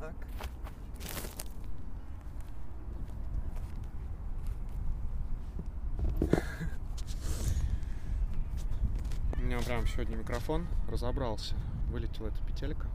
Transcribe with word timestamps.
Так. 0.00 0.14
У 9.36 9.40
меня 9.40 9.58
прям 9.60 9.86
сегодня 9.86 10.16
микрофон 10.16 10.66
разобрался. 10.88 11.54
Вылетела 11.90 12.28
эта 12.28 12.42
петелька. 12.46 12.86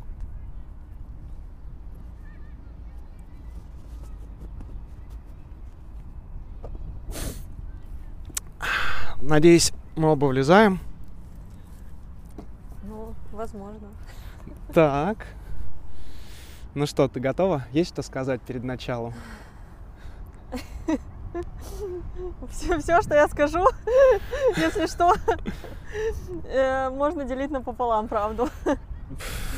Надеюсь, 9.22 9.74
мы 9.96 10.12
оба 10.12 10.26
влезаем. 10.26 10.80
Ну, 12.84 13.14
возможно. 13.32 13.90
Так. 14.74 15.28
Ну 16.75 16.85
что, 16.85 17.07
ты 17.07 17.21
готова? 17.21 17.63
Есть 17.71 17.91
что 17.91 18.02
сказать 18.02 18.41
перед 18.41 18.65
началом? 18.65 19.13
Все, 22.49 22.79
все, 22.79 23.01
что 23.01 23.15
я 23.15 23.27
скажу, 23.29 23.65
если 24.57 24.85
что, 24.88 25.13
э, 26.45 26.89
можно 26.89 27.23
делить 27.23 27.49
напополам, 27.49 28.07
правду. 28.09 28.49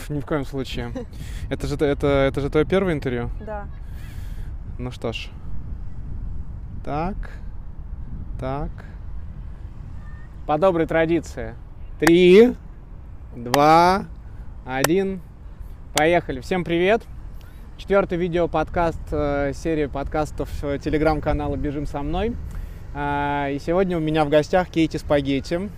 Ни 0.09 0.20
в 0.20 0.26
коем 0.26 0.45
случае. 0.45 0.91
Это 1.49 1.66
же, 1.66 1.76
это, 1.76 2.07
это 2.07 2.41
же 2.41 2.49
твое 2.52 2.66
первое 2.66 2.93
интервью? 2.93 3.29
Да. 3.45 3.68
Ну 4.77 4.91
что 4.91 5.12
ж. 5.12 5.29
Так. 6.85 7.15
Так. 8.40 8.70
По 10.45 10.57
доброй 10.57 10.85
традиции. 10.85 11.55
Три, 11.99 12.55
два, 13.35 14.05
один. 14.65 15.21
Поехали. 15.98 16.42
Всем 16.42 16.64
привет. 16.64 17.02
Четвертый 17.78 18.20
видео 18.20 18.48
подкаст 18.48 18.99
э, 19.10 19.52
серии 19.55 19.88
подкастов 19.88 20.48
э, 20.63 20.77
телеграм-канала 20.77 21.55
«Бежим 21.55 21.88
со 21.88 22.04
мной». 22.04 22.35
А, 22.94 23.49
И 23.49 23.58
сегодня 23.58 23.98
у 23.98 23.99
меня 23.99 24.24
в 24.24 24.30
гостях 24.30 24.70
Кейти 24.70 24.99
Спагетти. 24.99 25.71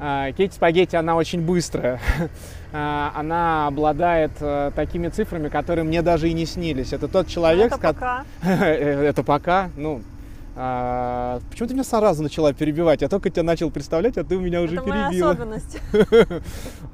А, 0.00 0.32
Кейти 0.32 0.52
Спагетти, 0.52 0.96
она 0.96 1.14
очень 1.14 1.40
быстрая. 1.40 2.00
А, 2.72 3.12
Она 3.14 3.68
обладает 3.68 4.32
э, 4.40 4.72
такими 4.74 5.06
цифрами, 5.06 5.48
которые 5.48 5.84
мне 5.84 6.02
даже 6.02 6.28
и 6.28 6.32
не 6.32 6.46
снились. 6.46 6.92
Это 6.92 7.06
тот 7.06 7.28
человек, 7.28 7.66
Это 7.66 7.76
с 7.76 7.78
пока. 7.78 8.24
Это 8.42 9.22
пока, 9.22 9.70
ну, 9.76 10.02
а, 10.56 11.38
почему 11.48 11.68
ты 11.68 11.74
меня 11.74 11.84
сразу 11.84 12.24
начала 12.24 12.52
перебивать? 12.52 13.02
Я 13.02 13.08
только 13.08 13.30
тебя 13.30 13.44
начал 13.44 13.70
представлять, 13.70 14.18
а 14.18 14.24
ты 14.24 14.36
у 14.36 14.40
меня 14.40 14.62
уже 14.62 14.74
Это 14.74 14.84
перебила. 14.84 15.30
особенность. 15.30 15.78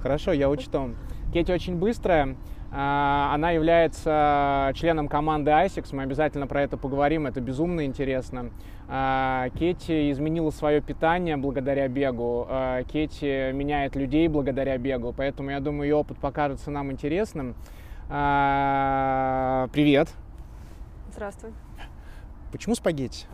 Хорошо, 0.03 0.33
я 0.33 0.51
учту. 0.51 0.91
Кетти 1.33 1.53
очень 1.53 1.77
быстрая. 1.77 2.37
А, 2.73 3.33
Она 3.35 3.51
является 3.51 4.73
членом 4.75 5.09
команды 5.09 5.51
ISIX. 5.51 5.89
Мы 5.95 6.03
обязательно 6.05 6.47
про 6.47 6.63
это 6.63 6.77
поговорим. 6.77 7.27
Это 7.27 7.41
безумно 7.41 7.85
интересно. 7.85 8.51
А, 8.89 9.49
Кетти 9.51 10.11
изменила 10.11 10.51
свое 10.51 10.81
питание 10.81 11.37
благодаря 11.37 11.89
бегу. 11.89 12.47
А, 12.49 12.83
Кетти 12.85 13.53
меняет 13.53 13.97
людей 13.97 14.29
благодаря 14.29 14.79
бегу. 14.79 15.13
Поэтому 15.17 15.51
я 15.51 15.61
думаю, 15.61 15.89
ее 15.89 15.97
опыт 15.97 16.19
покажется 16.19 16.71
нам 16.71 16.93
интересным. 16.93 17.55
Привет. 19.73 20.09
Здравствуй. 21.13 21.53
Почему 22.51 22.75
спагетти? 22.75 23.27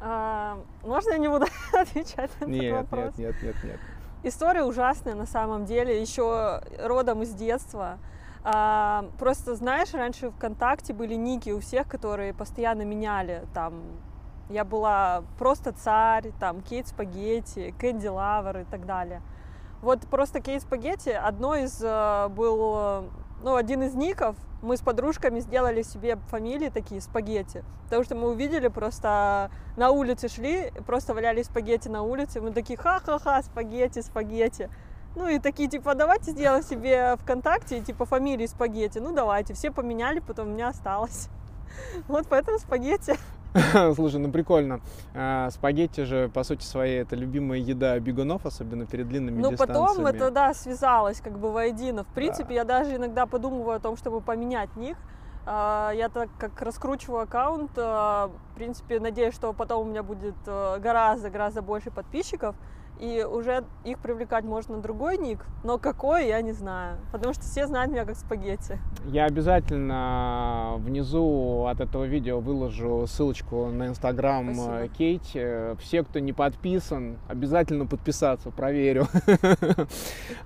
А, 0.00 0.58
можно 0.82 1.10
я 1.12 1.18
не 1.18 1.28
буду 1.28 1.46
отвечать 1.72 2.30
на 2.40 2.44
этот 2.44 2.48
Нет, 2.48 2.72
вопрос? 2.72 3.18
нет, 3.18 3.34
нет, 3.42 3.42
нет, 3.42 3.56
нет. 3.64 3.80
История 4.22 4.64
ужасная 4.64 5.14
на 5.14 5.26
самом 5.26 5.64
деле, 5.64 6.00
еще 6.00 6.60
родом 6.78 7.22
из 7.22 7.32
детства. 7.32 7.98
А, 8.42 9.06
просто 9.18 9.54
знаешь, 9.54 9.92
раньше 9.94 10.30
ВКонтакте 10.30 10.92
были 10.92 11.14
ники 11.14 11.50
у 11.50 11.60
всех, 11.60 11.88
которые 11.88 12.34
постоянно 12.34 12.82
меняли. 12.82 13.46
Там 13.54 13.82
я 14.50 14.64
была 14.64 15.22
просто 15.38 15.72
царь, 15.72 16.32
там 16.38 16.60
Кейт 16.60 16.88
Спагетти, 16.88 17.74
Candy 17.78 18.08
Lover 18.08 18.58
и 18.58 18.64
так 18.64 18.84
далее. 18.84 19.22
Вот 19.80 20.00
просто 20.00 20.40
Кейт 20.40 20.62
Спагетти 20.62 21.10
одно 21.10 21.54
из 21.54 21.80
э, 21.82 22.28
был, 22.28 22.74
э, 22.76 23.02
ну, 23.42 23.56
один 23.56 23.82
из 23.82 23.94
ников. 23.94 24.36
Мы 24.62 24.76
с 24.76 24.80
подружками 24.80 25.40
сделали 25.40 25.82
себе 25.82 26.16
фамилии 26.28 26.68
такие 26.68 27.00
спагетти, 27.00 27.64
потому 27.84 28.04
что 28.04 28.14
мы 28.14 28.28
увидели 28.28 28.68
просто 28.68 29.50
на 29.76 29.90
улице 29.90 30.28
шли, 30.28 30.70
просто 30.86 31.14
валялись 31.14 31.46
спагетти 31.46 31.88
на 31.88 32.02
улице, 32.02 32.42
мы 32.42 32.52
такие 32.52 32.78
ха-ха-ха, 32.78 33.42
спагетти, 33.42 34.02
спагетти. 34.02 34.68
Ну 35.16 35.26
и 35.28 35.38
такие, 35.38 35.68
типа, 35.68 35.94
давайте 35.94 36.32
сделаем 36.32 36.62
себе 36.62 37.16
ВКонтакте, 37.22 37.80
типа, 37.80 38.04
фамилии 38.04 38.46
спагетти. 38.46 38.98
Ну 38.98 39.12
давайте, 39.12 39.54
все 39.54 39.70
поменяли, 39.70 40.20
потом 40.20 40.48
у 40.48 40.52
меня 40.52 40.68
осталось. 40.68 41.28
Вот 42.08 42.26
поэтому 42.28 42.58
спагетти. 42.58 43.16
Слушай, 43.94 44.20
ну 44.20 44.30
прикольно. 44.30 44.80
А, 45.14 45.50
спагетти 45.50 46.02
же, 46.04 46.28
по 46.28 46.44
сути 46.44 46.64
своей, 46.64 47.00
это 47.02 47.16
любимая 47.16 47.58
еда 47.58 47.98
бегунов, 47.98 48.46
особенно 48.46 48.86
перед 48.86 49.08
длинными 49.08 49.40
Ну 49.40 49.50
дистанциями. 49.50 49.86
потом 49.88 50.06
это, 50.06 50.30
да, 50.30 50.54
связалось 50.54 51.20
как 51.20 51.38
бы 51.38 51.50
воедино. 51.52 52.04
В 52.04 52.08
принципе, 52.14 52.54
я 52.54 52.64
даже 52.64 52.96
иногда 52.96 53.26
подумываю 53.26 53.76
о 53.76 53.80
том, 53.80 53.96
чтобы 53.96 54.20
поменять 54.20 54.74
ник. 54.76 54.96
А, 55.46 55.90
Я 55.92 56.08
так 56.10 56.28
как 56.38 56.60
раскручиваю 56.62 57.22
аккаунт, 57.22 57.72
а, 57.76 58.30
в 58.52 58.54
принципе, 58.54 59.00
надеюсь, 59.00 59.34
что 59.34 59.52
потом 59.52 59.86
у 59.86 59.90
меня 59.90 60.02
будет 60.02 60.36
э, 60.46 60.78
гораздо-гораздо 60.78 61.62
больше 61.62 61.90
подписчиков, 61.90 62.54
и 63.00 63.24
уже 63.24 63.64
их 63.84 63.98
привлекать 63.98 64.44
можно 64.44 64.76
на 64.76 64.82
другой 64.82 65.16
ник, 65.16 65.44
но 65.64 65.78
какой, 65.78 66.28
я 66.28 66.42
не 66.42 66.52
знаю, 66.52 66.98
потому 67.12 67.32
что 67.32 67.42
все 67.42 67.66
знают 67.66 67.90
меня 67.90 68.04
как 68.04 68.16
спагетти. 68.16 68.78
Я 69.06 69.24
обязательно 69.24 70.74
внизу 70.78 71.64
от 71.66 71.80
этого 71.80 72.04
видео 72.04 72.40
выложу 72.40 73.06
ссылочку 73.06 73.66
на 73.68 73.86
инстаграм 73.88 74.50
э, 74.50 74.88
Кейти. 74.88 75.76
Все, 75.80 76.02
кто 76.04 76.18
не 76.18 76.34
подписан, 76.34 77.18
обязательно 77.28 77.86
подписаться, 77.86 78.50
проверю. 78.50 79.06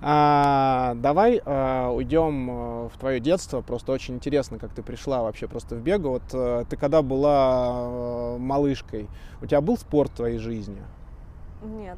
А, 0.01 0.93
Давай 0.95 1.41
э, 1.43 1.87
уйдем 1.89 2.49
э, 2.49 2.89
в 2.89 2.97
твое 2.99 3.19
детство. 3.19 3.61
Просто 3.61 3.91
очень 3.91 4.15
интересно, 4.15 4.59
как 4.59 4.71
ты 4.71 4.83
пришла 4.83 5.23
вообще 5.23 5.47
просто 5.47 5.75
в 5.75 5.81
бегу. 5.81 6.09
Вот 6.09 6.23
э, 6.33 6.65
ты 6.69 6.77
когда 6.77 7.01
была 7.01 8.35
э, 8.35 8.37
малышкой, 8.37 9.07
у 9.41 9.45
тебя 9.45 9.61
был 9.61 9.77
спорт 9.77 10.11
в 10.11 10.15
твоей 10.15 10.37
жизни? 10.37 10.81
Нет. 11.63 11.97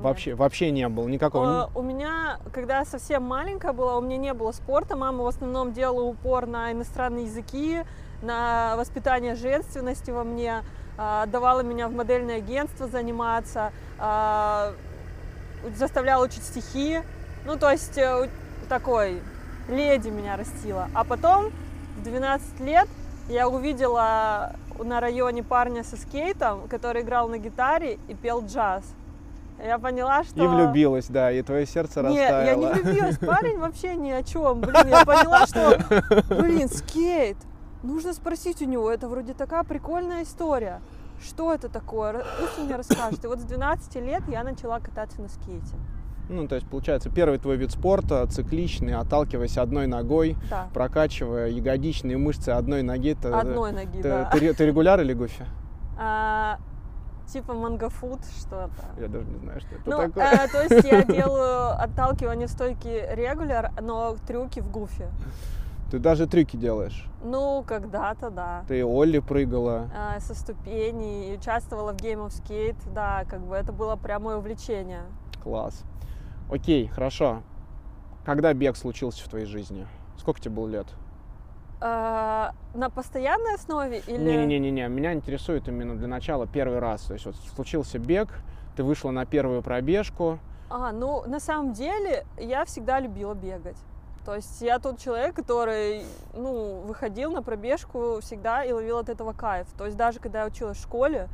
Вообще, 0.00 0.34
вообще 0.34 0.70
не 0.70 0.88
было 0.88 1.08
никакого. 1.08 1.70
Э, 1.74 1.78
У 1.78 1.82
меня, 1.82 2.38
когда 2.52 2.78
я 2.78 2.84
совсем 2.84 3.22
маленькая 3.22 3.72
была, 3.72 3.98
у 3.98 4.00
меня 4.00 4.16
не 4.16 4.34
было 4.34 4.52
спорта. 4.52 4.96
Мама 4.96 5.24
в 5.24 5.26
основном 5.26 5.72
делала 5.72 6.04
упор 6.04 6.46
на 6.46 6.72
иностранные 6.72 7.26
языки, 7.26 7.82
на 8.22 8.76
воспитание 8.76 9.34
женственности 9.34 10.10
во 10.10 10.24
мне, 10.24 10.62
а, 10.96 11.26
давала 11.26 11.60
меня 11.60 11.88
в 11.88 11.92
модельное 11.92 12.36
агентство 12.36 12.86
заниматься, 12.86 13.72
а, 13.98 14.74
заставляла 15.76 16.24
учить 16.24 16.42
стихи. 16.42 17.00
Ну, 17.46 17.56
то 17.56 17.70
есть 17.70 17.96
э, 17.96 18.28
такой 18.68 19.22
леди 19.68 20.08
меня 20.08 20.36
растила. 20.36 20.88
А 20.94 21.04
потом 21.04 21.52
в 21.96 22.02
12 22.02 22.60
лет 22.60 22.88
я 23.28 23.48
увидела 23.48 24.56
на 24.78 25.00
районе 25.00 25.42
парня 25.42 25.84
со 25.84 25.96
скейтом, 25.96 26.68
который 26.68 27.02
играл 27.02 27.28
на 27.28 27.38
гитаре 27.38 27.98
и 28.08 28.14
пел 28.14 28.44
джаз. 28.44 28.84
Я 29.64 29.78
поняла, 29.78 30.24
что... 30.24 30.42
И 30.42 30.46
влюбилась, 30.46 31.06
да, 31.08 31.30
и 31.30 31.42
твое 31.42 31.66
сердце 31.66 32.02
Не, 32.02 32.08
растаяло. 32.08 32.44
я 32.44 32.54
не 32.54 32.82
влюбилась, 32.82 33.18
парень 33.18 33.58
вообще 33.58 33.94
ни 33.96 34.10
о 34.10 34.22
чем. 34.22 34.60
Блин, 34.60 34.88
я 34.88 35.04
поняла, 35.04 35.46
что, 35.46 35.78
блин, 36.28 36.68
скейт. 36.68 37.36
Нужно 37.82 38.12
спросить 38.12 38.60
у 38.62 38.66
него, 38.66 38.90
это 38.90 39.08
вроде 39.08 39.32
такая 39.34 39.64
прикольная 39.64 40.22
история. 40.22 40.80
Что 41.22 41.52
это 41.52 41.68
такое? 41.68 42.24
Пусть 42.40 42.58
он 42.58 42.66
мне 42.66 42.76
расскажет. 42.76 43.24
И 43.24 43.26
вот 43.26 43.40
с 43.40 43.44
12 43.44 43.94
лет 43.96 44.22
я 44.28 44.42
начала 44.42 44.80
кататься 44.80 45.20
на 45.20 45.28
скейте. 45.28 45.76
Ну, 46.30 46.46
то 46.46 46.54
есть, 46.54 46.66
получается, 46.68 47.10
первый 47.10 47.38
твой 47.38 47.56
вид 47.56 47.72
спорта, 47.72 48.24
цикличный, 48.26 48.94
отталкиваясь 48.94 49.58
одной 49.58 49.86
ногой, 49.88 50.36
Да, 50.48 50.68
прокачивая 50.72 51.48
ягодичные 51.48 52.16
мышцы 52.18 52.50
одной 52.50 52.82
ноги. 52.82 53.14
Ты, 53.20 53.28
одной 53.28 53.72
ноги, 53.72 54.00
ты, 54.00 54.08
да. 54.08 54.30
ты 54.30 54.54
ты 54.54 54.66
регуляр 54.66 55.00
или 55.00 55.12
гуфи? 55.12 55.44
А, 56.02 56.58
типа 57.32 57.54
мангафуд 57.54 58.20
что-то. 58.38 59.00
Я 59.00 59.08
даже 59.08 59.26
не 59.26 59.38
знаю, 59.38 59.60
что 59.60 59.74
это 59.74 59.82
Ну, 59.90 59.96
такое. 59.98 60.24
э, 60.32 60.48
то 60.48 60.62
есть 60.62 60.84
я 60.86 61.02
делаю 61.04 61.80
отталкивание 61.82 62.46
в 62.46 62.50
стойке 62.50 63.14
регуляр, 63.14 63.72
но 63.80 64.16
трюки 64.26 64.60
в 64.60 64.70
гуфе. 64.70 65.08
Ты 65.90 65.98
даже 65.98 66.26
трюки 66.28 66.56
делаешь. 66.56 67.04
Ну, 67.24 67.64
когда-то, 67.66 68.30
да. 68.30 68.64
Ты 68.68 68.84
Олли 68.84 69.18
прыгала. 69.18 69.90
а, 69.96 70.20
со 70.20 70.34
ступеней, 70.34 71.34
участвовала 71.36 71.92
в 71.92 71.96
Game 71.96 72.24
of 72.26 72.28
Skate, 72.28 72.76
да, 72.94 73.24
как 73.28 73.40
бы 73.40 73.56
это 73.56 73.72
было 73.72 73.96
прямое 73.96 74.36
увлечение. 74.36 75.02
Класс. 75.42 75.82
Окей, 76.50 76.86
хорошо. 76.86 77.42
Когда 78.24 78.52
бег 78.52 78.76
случился 78.76 79.24
в 79.24 79.28
твоей 79.28 79.46
жизни? 79.46 79.86
Сколько 80.18 80.40
тебе 80.40 80.54
было 80.54 80.68
лет? 80.68 80.86
А, 81.82 82.52
на 82.74 82.90
постоянной 82.90 83.54
основе 83.54 84.02
или... 84.06 84.18
Не-не-не, 84.18 84.88
меня 84.88 85.14
интересует 85.14 85.66
именно 85.66 85.96
для 85.96 86.08
начала 86.08 86.46
первый 86.46 86.78
раз. 86.78 87.02
То 87.02 87.14
есть 87.14 87.24
вот 87.24 87.36
случился 87.54 87.98
бег, 87.98 88.28
ты 88.76 88.84
вышла 88.84 89.10
на 89.10 89.24
первую 89.24 89.62
пробежку. 89.62 90.38
А, 90.68 90.92
ну, 90.92 91.24
на 91.26 91.40
самом 91.40 91.72
деле, 91.72 92.26
я 92.36 92.64
всегда 92.64 93.00
любила 93.00 93.34
бегать. 93.34 93.78
То 94.26 94.34
есть 94.34 94.60
я 94.60 94.78
тот 94.78 94.98
человек, 94.98 95.34
который, 95.34 96.02
ну, 96.34 96.82
выходил 96.82 97.32
на 97.32 97.42
пробежку 97.42 98.18
всегда 98.20 98.62
и 98.62 98.72
ловил 98.72 98.98
от 98.98 99.08
этого 99.08 99.32
кайф. 99.32 99.66
То 99.78 99.86
есть 99.86 99.96
даже 99.96 100.20
когда 100.20 100.40
я 100.40 100.46
училась 100.46 100.76
в 100.76 100.82
школе, 100.82 101.28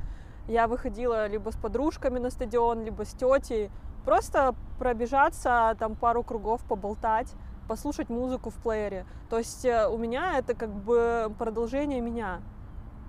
я 0.46 0.68
выходила 0.68 1.26
либо 1.26 1.50
с 1.50 1.56
подружками 1.56 2.20
на 2.20 2.30
стадион, 2.30 2.84
либо 2.84 3.04
с 3.04 3.12
тетей, 3.12 3.70
просто 4.04 4.54
пробежаться, 4.78 5.76
там 5.80 5.96
пару 5.96 6.22
кругов 6.22 6.62
поболтать, 6.64 7.34
послушать 7.66 8.08
музыку 8.08 8.50
в 8.50 8.54
плеере. 8.54 9.06
То 9.30 9.38
есть 9.38 9.64
э, 9.64 9.88
у 9.88 9.98
меня 9.98 10.38
это 10.38 10.54
как 10.54 10.70
бы 10.70 11.32
продолжение 11.38 12.00
меня 12.00 12.40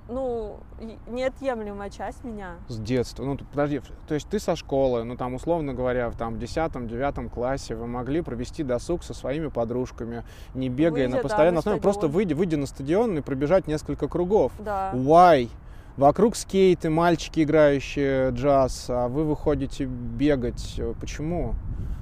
ну, 0.09 0.59
неотъемлемая 1.07 1.89
часть 1.89 2.23
меня. 2.23 2.55
С 2.67 2.77
детства. 2.79 3.23
Ну, 3.23 3.37
подожди, 3.37 3.81
то 4.07 4.13
есть 4.13 4.27
ты 4.29 4.39
со 4.39 4.55
школы, 4.55 5.03
ну, 5.03 5.17
там, 5.17 5.33
условно 5.33 5.73
говоря, 5.73 6.09
в 6.09 6.15
там, 6.15 6.35
10-9 6.35 7.29
классе 7.29 7.75
вы 7.75 7.87
могли 7.87 8.21
провести 8.21 8.63
досуг 8.63 9.03
со 9.03 9.13
своими 9.13 9.47
подружками, 9.47 10.23
не 10.53 10.69
бегая 10.69 11.05
выйдя, 11.05 11.17
на 11.17 11.21
постоянной 11.21 11.55
да, 11.55 11.59
основе, 11.59 11.81
просто 11.81 12.07
выйдя, 12.07 12.35
выйдя 12.35 12.57
на 12.57 12.65
стадион 12.65 13.17
и 13.17 13.21
пробежать 13.21 13.67
несколько 13.67 14.07
кругов. 14.07 14.51
Да. 14.59 14.91
Why? 14.93 15.49
Вокруг 15.97 16.35
скейты, 16.35 16.89
мальчики, 16.89 17.43
играющие 17.43 18.29
джаз, 18.29 18.85
а 18.89 19.07
вы 19.07 19.23
выходите 19.23 19.85
бегать. 19.85 20.79
Почему? 21.01 21.55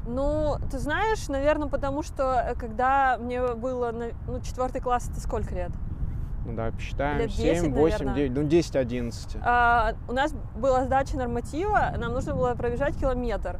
Ну, 0.07 0.57
ты 0.69 0.77
знаешь, 0.77 1.27
наверное, 1.29 1.67
потому 1.67 2.03
что 2.03 2.33
э, 2.35 2.55
когда 2.55 3.17
мне 3.19 3.41
было, 3.55 3.91
ну, 4.27 4.39
четвертый 4.41 4.81
класс, 4.81 5.09
это 5.09 5.19
сколько 5.19 5.53
лет? 5.55 5.71
Ну 6.45 6.55
да, 6.55 6.71
посчитаем. 6.71 7.19
Лет 7.19 7.29
10, 7.31 7.61
7, 7.61 7.73
8, 7.73 8.05
наверное. 8.05 8.15
9, 8.15 8.31
ну 8.37 8.43
10, 8.43 8.75
11. 8.75 9.37
А, 9.41 9.95
у 10.07 10.13
нас 10.13 10.31
была 10.55 10.85
сдача 10.85 11.17
норматива, 11.17 11.93
нам 11.97 12.13
нужно 12.13 12.35
было 12.35 12.53
пробежать 12.53 12.95
километр. 12.97 13.59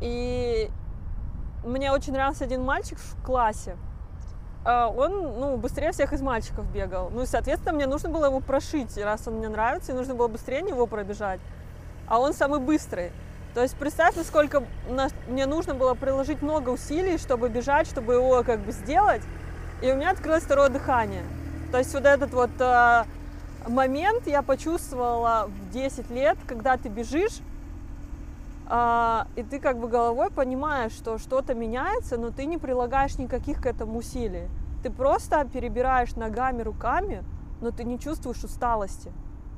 И 0.00 0.70
мне 1.64 1.92
очень 1.92 2.14
нравился 2.14 2.44
один 2.44 2.64
мальчик 2.64 2.98
в 2.98 3.22
классе. 3.22 3.76
А 4.64 4.88
он, 4.88 5.38
ну, 5.38 5.56
быстрее 5.58 5.92
всех 5.92 6.14
из 6.14 6.22
мальчиков 6.22 6.70
бегал. 6.72 7.10
Ну, 7.10 7.22
и, 7.22 7.26
соответственно, 7.26 7.74
мне 7.74 7.86
нужно 7.86 8.08
было 8.08 8.26
его 8.26 8.40
прошить, 8.40 8.96
раз 8.96 9.28
он 9.28 9.34
мне 9.34 9.48
нравится, 9.50 9.92
и 9.92 9.94
нужно 9.94 10.14
было 10.14 10.28
быстрее 10.28 10.62
него 10.62 10.86
пробежать. 10.86 11.40
А 12.06 12.18
он 12.18 12.32
самый 12.32 12.60
быстрый. 12.60 13.12
То 13.54 13.62
есть 13.62 13.76
представь, 13.76 14.16
насколько 14.16 14.64
мне 15.28 15.46
нужно 15.46 15.74
было 15.74 15.94
приложить 15.94 16.42
много 16.42 16.70
усилий, 16.70 17.18
чтобы 17.18 17.48
бежать, 17.48 17.86
чтобы 17.86 18.14
его 18.14 18.42
как 18.42 18.60
бы 18.60 18.72
сделать. 18.72 19.22
И 19.80 19.90
у 19.92 19.94
меня 19.94 20.10
открылось 20.10 20.42
второе 20.42 20.68
дыхание. 20.68 21.22
То 21.70 21.78
есть 21.78 21.94
вот 21.94 22.04
этот 22.04 22.32
вот 22.32 22.50
э, 22.58 23.04
момент 23.68 24.26
я 24.26 24.42
почувствовала 24.42 25.48
в 25.48 25.70
10 25.70 26.10
лет, 26.10 26.36
когда 26.48 26.76
ты 26.76 26.88
бежишь, 26.88 27.40
э, 28.68 29.20
и 29.36 29.42
ты 29.44 29.60
как 29.60 29.78
бы 29.78 29.88
головой 29.88 30.30
понимаешь, 30.30 30.92
что 30.92 31.18
что-то 31.18 31.54
меняется, 31.54 32.16
но 32.16 32.30
ты 32.30 32.46
не 32.46 32.58
прилагаешь 32.58 33.18
никаких 33.18 33.62
к 33.62 33.66
этому 33.66 33.98
усилий. 33.98 34.48
Ты 34.82 34.90
просто 34.90 35.44
перебираешь 35.44 36.16
ногами, 36.16 36.62
руками, 36.62 37.22
но 37.60 37.70
ты 37.70 37.84
не 37.84 38.00
чувствуешь 38.00 38.42
усталости. 38.42 39.12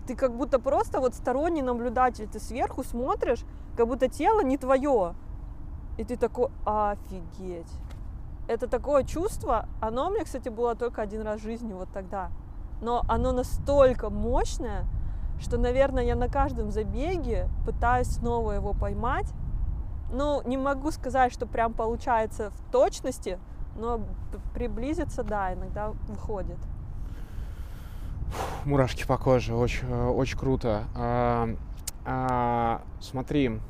Ты 0.07 0.15
как 0.15 0.35
будто 0.35 0.59
просто 0.59 1.01
вот 1.01 1.15
сторонний 1.15 1.63
наблюдатель, 1.63 2.29
ты 2.29 2.41
сверху 2.41 2.85
смотришь, 2.85 3.41
как 3.77 3.87
будто 3.87 4.09
тело 4.09 4.41
не 4.41 4.57
твое. 4.57 5.15
И 5.99 6.05
ты 6.05 6.17
такой, 6.17 6.49
офигеть 6.65 7.73
это 8.49 8.69
такое 8.69 9.05
чувство, 9.05 9.67
оно 9.81 10.09
у 10.09 10.11
меня, 10.11 10.25
кстати, 10.25 10.49
было 10.49 10.75
только 10.75 11.03
один 11.03 11.23
раз 11.23 11.41
в 11.41 11.45
жизни 11.45 11.73
вот 11.73 11.89
тогда. 11.93 12.31
Но 12.81 13.03
оно 13.09 13.33
настолько 13.33 14.11
мощное, 14.11 14.85
что, 15.41 15.59
наверное, 15.59 16.05
я 16.05 16.15
на 16.15 16.29
каждом 16.29 16.71
забеге 16.71 17.49
пытаюсь 17.65 18.09
снова 18.09 18.53
его 18.53 18.73
поймать. 18.73 19.33
Ну, 20.13 20.43
не 20.47 20.57
могу 20.57 20.91
сказать, 20.91 21.33
что 21.33 21.47
прям 21.47 21.73
получается 21.73 22.51
в 22.51 22.71
точности, 22.71 23.39
но 23.77 24.01
приблизиться, 24.55 25.25
да, 25.25 25.53
иногда 25.53 25.93
выходит. 26.07 26.59
Мурашки 28.65 29.07
по 29.07 29.19
коже, 29.19 29.55
очень, 29.55 29.89
очень 29.93 30.39
круто. 30.39 30.85
А, 32.09 32.83
смотри, 33.01 33.61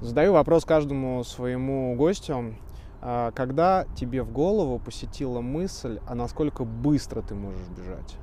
задаю 0.00 0.32
вопрос 0.32 0.64
каждому 0.64 1.22
своему 1.22 1.94
гостю. 1.94 2.56
А, 3.00 3.30
когда 3.30 3.86
тебе 3.94 4.24
в 4.24 4.32
голову 4.32 4.80
посетила 4.80 5.40
мысль, 5.40 6.00
а 6.08 6.16
насколько 6.16 6.64
быстро 6.64 7.22
ты 7.22 7.36
можешь 7.36 7.68
бежать? 7.68 8.16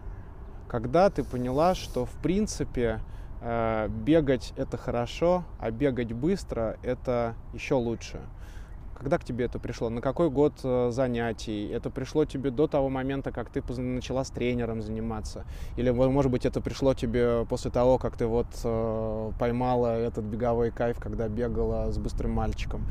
Когда 0.68 1.10
ты 1.10 1.24
поняла, 1.24 1.76
что 1.76 2.06
в 2.06 2.12
принципе 2.22 3.00
э, 3.42 3.88
бегать 3.88 4.54
это 4.58 4.76
хорошо, 4.76 5.46
а 5.60 5.72
бегать 5.72 6.12
быстро 6.12 6.78
это 6.84 7.36
еще 7.54 7.76
лучше? 7.76 8.20
Когда 9.04 9.18
к 9.18 9.26
тебе 9.26 9.44
это 9.44 9.60
пришло? 9.60 9.90
На 9.90 10.00
какой 10.00 10.30
год 10.30 10.54
э, 10.64 10.90
занятий? 10.92 11.68
Это 11.68 11.90
пришло 11.90 12.24
тебе 12.24 12.52
до 12.52 12.68
того 12.68 12.88
момента, 12.88 13.34
как 13.34 13.50
ты 13.50 13.62
начала 13.82 14.24
с 14.24 14.30
тренером 14.30 14.82
заниматься? 14.82 15.44
Или, 15.76 15.90
может 15.90 16.32
быть, 16.32 16.46
это 16.46 16.62
пришло 16.62 16.94
тебе 16.94 17.46
после 17.50 17.70
того, 17.70 17.98
как 17.98 18.16
ты 18.16 18.26
вот 18.28 18.48
э, 18.64 19.32
поймала 19.38 19.88
этот 19.88 20.24
беговой 20.24 20.72
кайф, 20.72 21.00
когда 21.02 21.28
бегала 21.28 21.92
с 21.92 21.98
быстрым 21.98 22.32
мальчиком? 22.32 22.86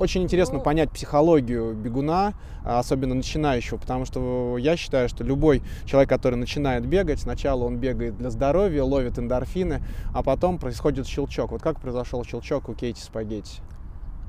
Очень 0.00 0.22
интересно 0.22 0.56
ну... 0.56 0.64
понять 0.64 0.90
психологию 0.92 1.74
бегуна, 1.74 2.32
особенно 2.64 3.14
начинающего, 3.14 3.76
потому 3.76 4.06
что 4.06 4.56
я 4.56 4.78
считаю, 4.78 5.10
что 5.10 5.24
любой 5.24 5.62
человек, 5.84 6.08
который 6.08 6.36
начинает 6.36 6.86
бегать, 6.86 7.20
сначала 7.20 7.64
он 7.64 7.76
бегает 7.76 8.16
для 8.16 8.30
здоровья, 8.30 8.82
ловит 8.82 9.18
эндорфины, 9.18 9.82
а 10.14 10.22
потом 10.22 10.56
происходит 10.56 11.06
щелчок. 11.06 11.50
Вот 11.50 11.60
как 11.60 11.82
произошел 11.82 12.24
щелчок 12.24 12.70
у 12.70 12.74
Кейти 12.74 13.02
Спагетти? 13.02 13.60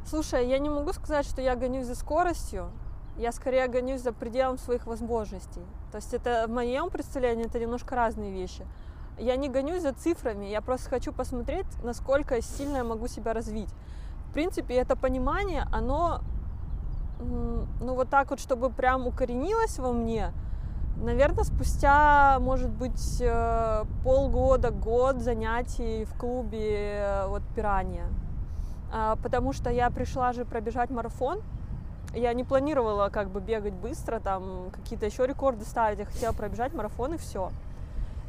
Слушай, 0.06 0.48
я 0.48 0.60
не 0.60 0.70
могу 0.70 0.94
сказать, 0.94 1.26
что 1.26 1.42
я 1.42 1.56
гонюсь 1.56 1.86
за 1.86 1.96
скоростью. 1.96 2.70
Я 3.18 3.32
скорее 3.32 3.68
гонюсь 3.68 4.02
за 4.02 4.14
пределом 4.14 4.58
своих 4.58 4.88
возможностей. 4.88 5.62
То 5.92 5.98
есть 5.98 6.14
это 6.14 6.46
в 6.48 6.52
моем 6.52 6.90
представлении 6.90 7.46
это 7.46 7.60
немножко 7.60 7.96
разные 7.96 8.32
вещи. 8.32 8.66
Я 9.18 9.36
не 9.36 9.50
гонюсь 9.50 9.84
за 9.84 9.94
цифрами, 9.94 10.46
я 10.46 10.62
просто 10.62 10.90
хочу 10.90 11.14
посмотреть, 11.14 11.68
насколько 11.84 12.42
сильно 12.42 12.78
я 12.78 12.84
могу 12.84 13.08
себя 13.08 13.34
развить. 13.34 13.70
В 14.30 14.34
принципе, 14.34 14.76
это 14.76 14.96
понимание, 14.96 15.66
оно, 15.72 16.22
ну 17.20 17.94
вот 17.94 18.10
так 18.10 18.32
вот, 18.32 18.40
чтобы 18.40 18.70
прям 18.70 19.06
укоренилось 19.06 19.78
во 19.78 19.92
мне, 19.92 20.32
наверное, 20.96 21.44
спустя, 21.44 22.40
может 22.40 22.70
быть, 22.70 23.18
э, 23.22 23.84
полгода, 24.04 24.72
год 24.72 25.18
занятий 25.18 26.06
в 26.06 26.18
клубе 26.18 26.96
э, 26.96 27.28
вот 27.28 27.42
пирания. 27.56 28.06
А, 28.92 29.16
потому 29.24 29.54
что 29.54 29.70
я 29.70 29.90
пришла 29.90 30.34
же 30.34 30.44
пробежать 30.44 30.90
марафон. 30.90 31.42
Я 32.14 32.34
не 32.34 32.44
планировала 32.44 33.10
как 33.10 33.30
бы 33.30 33.40
бегать 33.40 33.74
быстро, 33.74 34.20
там 34.20 34.70
какие-то 34.74 35.06
еще 35.06 35.26
рекорды 35.26 35.64
ставить, 35.64 36.00
я 36.00 36.06
хотела 36.06 36.34
пробежать 36.34 36.74
марафон 36.74 37.14
и 37.14 37.18
все. 37.18 37.52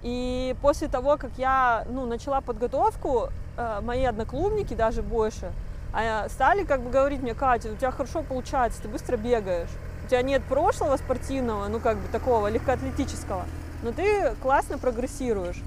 И 0.03 0.55
после 0.63 0.87
того, 0.87 1.17
как 1.17 1.33
я 1.37 1.85
ну, 1.89 2.07
начала 2.07 2.41
подготовку, 2.41 3.31
э, 3.57 3.81
мои 3.83 4.05
одноклубники, 4.05 4.75
даже 4.75 5.03
больше, 5.03 5.53
а, 5.93 6.29
стали 6.29 6.65
как 6.65 6.81
бы 6.83 6.91
говорить 6.91 7.23
мне, 7.23 7.35
Катя, 7.35 7.73
у 7.73 7.77
тебя 7.77 7.91
хорошо 7.91 8.23
получается, 8.23 8.83
ты 8.83 8.89
быстро 8.89 9.17
бегаешь. 9.17 9.69
У 10.05 10.09
тебя 10.09 10.23
нет 10.23 10.43
прошлого 10.45 10.97
спортивного, 10.97 11.67
ну 11.69 11.81
как 11.81 11.99
бы 11.99 12.09
такого 12.09 12.49
легкоатлетического, 12.49 13.45
но 13.83 13.93
ты 13.93 14.35
классно 14.43 14.79
прогрессируешь. 14.79 15.61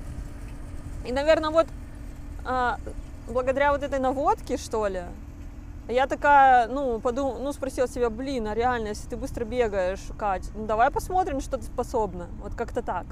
И, 1.06 1.12
наверное, 1.12 1.50
вот 1.50 1.68
а, 2.46 2.80
благодаря 3.27 3.72
вот 3.72 3.84
этой 3.84 4.00
наводке, 4.00 4.58
что 4.58 4.88
ли, 4.88 5.03
я 5.88 6.08
такая, 6.08 6.67
ну, 6.67 7.00
подум, 7.00 7.44
ну, 7.44 7.53
спросила 7.53 7.88
себя, 7.88 8.10
блин, 8.10 8.48
а 8.48 8.55
реально, 8.55 8.89
если 8.89 9.08
ты 9.08 9.17
быстро 9.17 9.46
бегаешь, 9.46 10.01
Кать, 10.17 10.50
ну, 10.55 10.65
давай 10.65 10.89
посмотрим, 10.89 11.41
что 11.41 11.58
ты 11.58 11.63
способна. 11.63 12.27
Вот 12.41 12.55
как-то 12.55 12.82
так. 12.82 13.05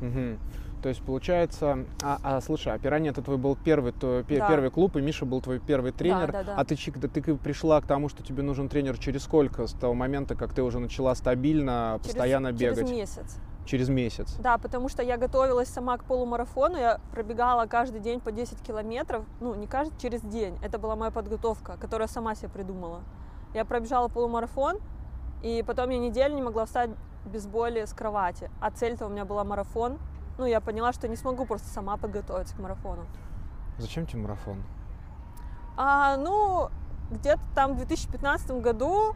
Угу. 0.00 0.38
То 0.82 0.88
есть 0.90 1.02
получается, 1.02 1.86
а, 2.02 2.20
а 2.22 2.40
слушай, 2.40 2.72
а 2.72 2.78
Пиранья 2.78 3.10
это 3.10 3.20
твой 3.22 3.36
был 3.36 3.56
первый, 3.56 3.92
то, 3.92 4.22
да. 4.28 4.48
первый 4.48 4.70
клуб, 4.70 4.96
и 4.96 5.00
Миша 5.00 5.24
был 5.24 5.40
твой 5.40 5.58
первый 5.58 5.90
тренер. 5.90 6.30
Да, 6.30 6.44
да, 6.44 6.54
да. 6.54 6.54
А 6.56 6.64
ты, 6.64 6.76
ты, 6.76 7.08
ты 7.08 7.34
пришла 7.34 7.80
к 7.80 7.86
тому, 7.86 8.08
что 8.08 8.22
тебе 8.22 8.42
нужен 8.42 8.68
тренер 8.68 8.96
через 8.98 9.24
сколько? 9.24 9.66
С 9.66 9.72
того 9.72 9.94
момента, 9.94 10.36
как 10.36 10.52
ты 10.52 10.62
уже 10.62 10.78
начала 10.78 11.14
стабильно, 11.16 11.98
через, 12.02 12.14
постоянно 12.14 12.52
бегать? 12.52 12.86
Через 12.86 12.90
месяц 12.90 13.38
через 13.68 13.88
месяц. 13.88 14.34
Да, 14.38 14.58
потому 14.58 14.88
что 14.88 15.02
я 15.02 15.16
готовилась 15.16 15.68
сама 15.68 15.96
к 15.98 16.04
полумарафону, 16.04 16.76
я 16.76 17.00
пробегала 17.12 17.66
каждый 17.66 18.00
день 18.00 18.18
по 18.20 18.32
10 18.32 18.60
километров, 18.62 19.24
ну, 19.40 19.54
не 19.54 19.66
каждый, 19.66 19.96
через 19.98 20.22
день. 20.22 20.58
Это 20.62 20.78
была 20.78 20.96
моя 20.96 21.10
подготовка, 21.10 21.76
которую 21.76 22.08
я 22.08 22.12
сама 22.12 22.34
себе 22.34 22.48
придумала. 22.48 23.02
Я 23.54 23.64
пробежала 23.64 24.08
полумарафон, 24.08 24.78
и 25.42 25.62
потом 25.66 25.90
я 25.90 25.98
неделю 25.98 26.34
не 26.34 26.42
могла 26.42 26.64
встать 26.64 26.90
без 27.24 27.46
боли 27.46 27.84
с 27.84 27.92
кровати. 27.92 28.50
А 28.60 28.70
цель-то 28.70 29.06
у 29.06 29.08
меня 29.08 29.24
была 29.24 29.44
марафон. 29.44 29.98
Ну, 30.38 30.46
я 30.46 30.60
поняла, 30.60 30.92
что 30.92 31.08
не 31.08 31.16
смогу 31.16 31.44
просто 31.44 31.68
сама 31.68 31.96
подготовиться 31.96 32.56
к 32.56 32.58
марафону. 32.58 33.04
Зачем 33.78 34.06
тебе 34.06 34.22
марафон? 34.22 34.62
А, 35.76 36.16
ну, 36.16 36.70
где-то 37.10 37.42
там 37.54 37.74
в 37.74 37.76
2015 37.76 38.50
году 38.62 39.14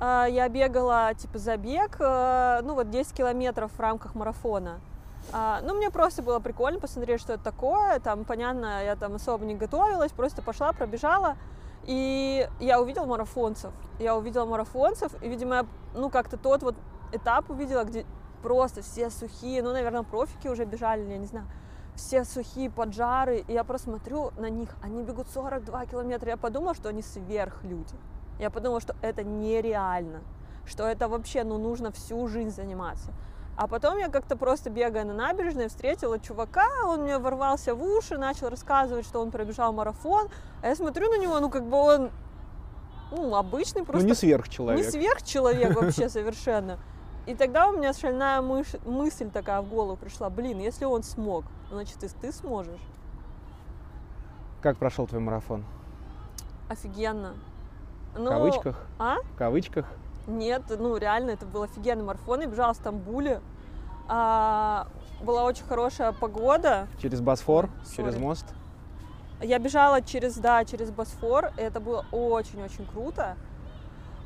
я 0.00 0.48
бегала 0.48 1.12
типа 1.14 1.38
забег, 1.38 1.96
э, 1.98 2.60
ну 2.62 2.74
вот 2.74 2.90
10 2.90 3.12
километров 3.12 3.72
в 3.72 3.80
рамках 3.80 4.14
марафона. 4.14 4.80
А, 5.32 5.60
ну, 5.62 5.74
мне 5.74 5.90
просто 5.90 6.22
было 6.22 6.38
прикольно 6.38 6.78
посмотреть, 6.78 7.20
что 7.20 7.34
это 7.34 7.44
такое. 7.44 7.98
Там, 8.00 8.24
понятно, 8.24 8.82
я 8.84 8.96
там 8.96 9.16
особо 9.16 9.44
не 9.44 9.54
готовилась, 9.54 10.12
просто 10.12 10.42
пошла, 10.42 10.72
пробежала. 10.72 11.36
И 11.84 12.48
я 12.60 12.80
увидела 12.80 13.06
марафонцев. 13.06 13.72
Я 13.98 14.16
увидела 14.16 14.44
марафонцев, 14.46 15.12
и, 15.22 15.28
видимо, 15.28 15.54
я, 15.56 15.66
ну, 15.94 16.10
как-то 16.10 16.36
тот 16.36 16.62
вот 16.62 16.76
этап 17.12 17.50
увидела, 17.50 17.84
где 17.84 18.06
просто 18.42 18.82
все 18.82 19.10
сухие, 19.10 19.62
ну, 19.62 19.72
наверное, 19.72 20.02
профики 20.02 20.48
уже 20.48 20.64
бежали, 20.64 21.02
я 21.10 21.18
не 21.18 21.26
знаю, 21.26 21.46
все 21.94 22.24
сухие 22.24 22.70
поджары, 22.70 23.38
и 23.48 23.52
я 23.52 23.64
просто 23.64 23.90
смотрю 23.90 24.30
на 24.38 24.48
них, 24.48 24.76
они 24.82 25.02
бегут 25.02 25.28
42 25.28 25.86
километра, 25.86 26.30
я 26.30 26.36
подумала, 26.36 26.74
что 26.74 26.88
они 26.88 27.02
сверхлюди. 27.02 27.96
Я 28.38 28.50
подумала, 28.50 28.80
что 28.80 28.94
это 29.02 29.24
нереально, 29.24 30.20
что 30.66 30.86
это 30.86 31.08
вообще, 31.08 31.44
ну, 31.44 31.58
нужно 31.58 31.90
всю 31.90 32.28
жизнь 32.28 32.50
заниматься. 32.50 33.12
А 33.56 33.66
потом 33.66 33.98
я 33.98 34.08
как-то 34.08 34.36
просто 34.36 34.70
бегая 34.70 35.04
на 35.04 35.14
набережной 35.14 35.68
встретила 35.68 36.20
чувака, 36.20 36.68
он 36.84 37.02
мне 37.02 37.18
ворвался 37.18 37.74
в 37.74 37.82
уши, 37.82 38.16
начал 38.16 38.48
рассказывать, 38.50 39.04
что 39.04 39.20
он 39.20 39.32
пробежал 39.32 39.72
марафон. 39.72 40.28
А 40.62 40.68
я 40.68 40.76
смотрю 40.76 41.10
на 41.10 41.18
него, 41.18 41.40
ну 41.40 41.50
как 41.50 41.64
бы 41.64 41.76
он 41.76 42.10
ну, 43.10 43.34
обычный 43.34 43.84
просто. 43.84 44.02
Ну 44.02 44.08
не 44.10 44.14
сверхчеловек. 44.14 44.84
Не 44.84 44.88
сверхчеловек 44.88 45.74
вообще 45.74 46.08
совершенно. 46.08 46.78
И 47.26 47.34
тогда 47.34 47.68
у 47.68 47.76
меня 47.76 47.92
шальная 47.92 48.40
мыш... 48.40 48.68
мысль 48.86 49.28
такая 49.28 49.60
в 49.60 49.68
голову 49.68 49.96
пришла, 49.96 50.30
блин, 50.30 50.60
если 50.60 50.84
он 50.84 51.02
смог, 51.02 51.44
значит 51.70 52.02
и 52.02 52.08
ты 52.08 52.32
сможешь. 52.32 52.80
Как 54.62 54.78
прошел 54.78 55.06
твой 55.06 55.20
марафон? 55.20 55.64
Офигенно. 56.68 57.34
В 58.14 58.24
кавычках? 58.24 58.76
А? 58.98 59.16
В 59.34 59.36
кавычках? 59.36 59.86
Нет, 60.26 60.62
ну 60.68 60.96
реально, 60.96 61.30
это 61.30 61.46
был 61.46 61.62
офигенный 61.62 62.04
марафон. 62.04 62.40
Я 62.40 62.46
бежала 62.46 62.74
в 62.74 62.76
Стамбуле. 62.76 63.40
А, 64.08 64.86
была 65.22 65.44
очень 65.44 65.64
хорошая 65.64 66.12
погода. 66.12 66.88
Через 67.00 67.20
Босфор, 67.20 67.66
Sorry. 67.84 67.96
через 67.96 68.16
мост? 68.16 68.46
Я 69.40 69.58
бежала 69.58 70.02
через, 70.02 70.36
да, 70.36 70.64
через 70.64 70.90
Босфор. 70.90 71.52
Это 71.56 71.80
было 71.80 72.04
очень-очень 72.12 72.86
круто. 72.86 73.36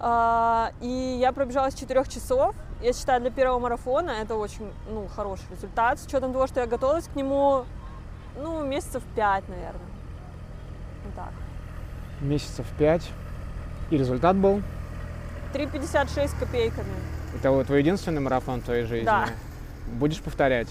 А, 0.01 0.73
и 0.81 1.19
я 1.21 1.33
пробежала 1.33 1.71
с 1.71 1.75
4 1.75 2.05
часов. 2.07 2.55
Я 2.83 2.93
считаю, 2.93 3.21
для 3.21 3.31
первого 3.31 3.61
марафона 3.61 4.11
это 4.11 4.35
очень 4.35 4.73
ну, 4.91 5.07
хороший 5.07 5.49
результат. 5.51 6.01
С 6.01 6.07
учетом 6.07 6.33
того, 6.33 6.47
что 6.49 6.61
я 6.61 6.67
готовилась 6.67 7.07
к 7.07 7.15
нему, 7.15 7.65
ну, 8.37 8.65
месяцев 8.65 9.03
5, 9.15 9.49
наверное. 9.49 9.81
Вот 11.05 11.15
так. 11.15 11.33
Месяцев 12.21 12.67
пять. 12.79 13.09
И 13.93 13.99
результат 13.99 14.37
был? 14.37 14.63
3,56 15.53 16.31
копейками. 16.41 16.95
Это 17.37 17.51
вот 17.51 17.67
твой 17.67 17.81
единственный 17.81 18.23
марафон 18.23 18.63
в 18.63 18.65
твоей 18.65 18.87
жизни? 18.87 19.05
Да. 19.05 19.27
Будешь 19.87 20.23
повторять? 20.23 20.69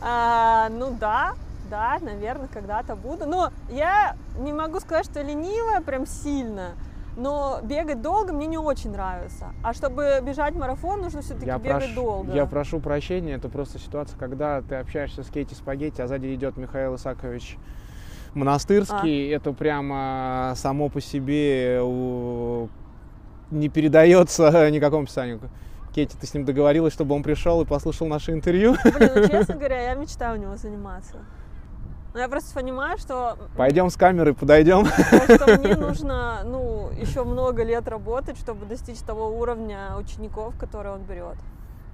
А, 0.00 0.68
ну 0.70 0.96
да, 1.00 1.32
да, 1.68 1.98
наверное, 2.00 2.46
когда-то 2.46 2.94
буду. 2.94 3.26
Но 3.26 3.50
я 3.70 4.14
не 4.38 4.52
могу 4.52 4.78
сказать, 4.78 5.04
что 5.06 5.20
ленивая 5.20 5.80
прям 5.80 6.06
сильно. 6.06 6.74
Но 7.16 7.58
бегать 7.64 8.02
долго 8.02 8.32
мне 8.32 8.46
не 8.46 8.56
очень 8.56 8.92
нравится. 8.92 9.46
А 9.64 9.74
чтобы 9.74 10.20
бежать 10.22 10.54
марафон, 10.54 11.00
нужно 11.00 11.22
все-таки 11.22 11.46
Я, 11.46 11.58
бегать 11.58 11.86
прош- 11.90 11.94
долго. 11.96 12.32
я 12.32 12.46
прошу 12.46 12.78
прощения, 12.78 13.32
это 13.34 13.48
просто 13.48 13.80
ситуация, 13.80 14.16
когда 14.16 14.62
ты 14.62 14.76
общаешься 14.76 15.24
с 15.24 15.26
Кейти 15.28 15.56
Спагетти, 15.56 16.00
а 16.00 16.06
сзади 16.06 16.32
идет 16.32 16.56
Михаил 16.56 16.94
Исакович 16.94 17.58
Монастырский. 18.34 19.32
А. 19.32 19.36
Это 19.36 19.52
прямо 19.52 20.52
само 20.56 20.88
по 20.88 21.00
себе 21.00 21.80
у- 21.82 22.68
не 23.50 23.68
передается 23.68 24.70
никакому 24.70 25.04
описанию. 25.04 25.40
Кейти, 25.94 26.16
ты 26.16 26.26
с 26.26 26.34
ним 26.34 26.44
договорилась, 26.44 26.92
чтобы 26.92 27.14
он 27.14 27.22
пришел 27.22 27.60
и 27.62 27.64
послушал 27.64 28.06
наше 28.06 28.32
интервью? 28.32 28.76
Блин, 28.84 29.10
ну 29.16 29.28
честно 29.28 29.54
говоря, 29.56 29.82
я 29.90 29.94
мечтаю 29.94 30.38
у 30.38 30.42
него 30.42 30.56
заниматься. 30.56 31.16
Но 32.12 32.20
я 32.20 32.28
просто 32.28 32.52
понимаю, 32.54 32.98
что, 32.98 33.36
Пойдем 33.56 33.88
с 33.88 33.96
камерой, 33.96 34.34
подойдем. 34.34 34.84
что 34.86 35.58
мне 35.58 35.76
нужно 35.76 36.42
ну, 36.44 36.90
еще 36.90 37.22
много 37.24 37.62
лет 37.62 37.86
работать, 37.88 38.36
чтобы 38.36 38.66
достичь 38.66 38.98
того 38.98 39.28
уровня 39.28 39.96
учеников, 39.96 40.56
которые 40.58 40.94
он 40.94 41.02
берет. 41.02 41.36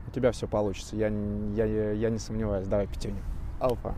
У 0.08 0.10
тебя 0.10 0.32
все 0.32 0.46
получится, 0.46 0.96
я, 0.96 1.08
я, 1.08 1.92
я 1.92 2.10
не 2.10 2.18
сомневаюсь. 2.18 2.66
Давай, 2.66 2.86
пятюню. 2.86 3.22
Алфа. 3.60 3.94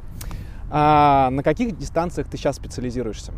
А, 0.71 1.31
на 1.31 1.43
каких 1.43 1.77
дистанциях 1.77 2.29
ты 2.29 2.37
сейчас 2.37 2.57
специализируешься? 2.57 3.33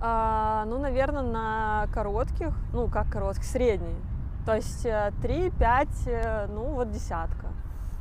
А, 0.00 0.64
ну, 0.66 0.78
наверное, 0.78 1.22
на 1.22 1.86
коротких, 1.92 2.54
ну, 2.72 2.88
как 2.88 3.10
коротких, 3.10 3.44
средние. 3.44 3.96
То 4.44 4.56
есть 4.56 4.86
3, 5.22 5.50
5, 5.50 5.88
ну, 6.48 6.64
вот 6.72 6.90
десятка. 6.90 7.46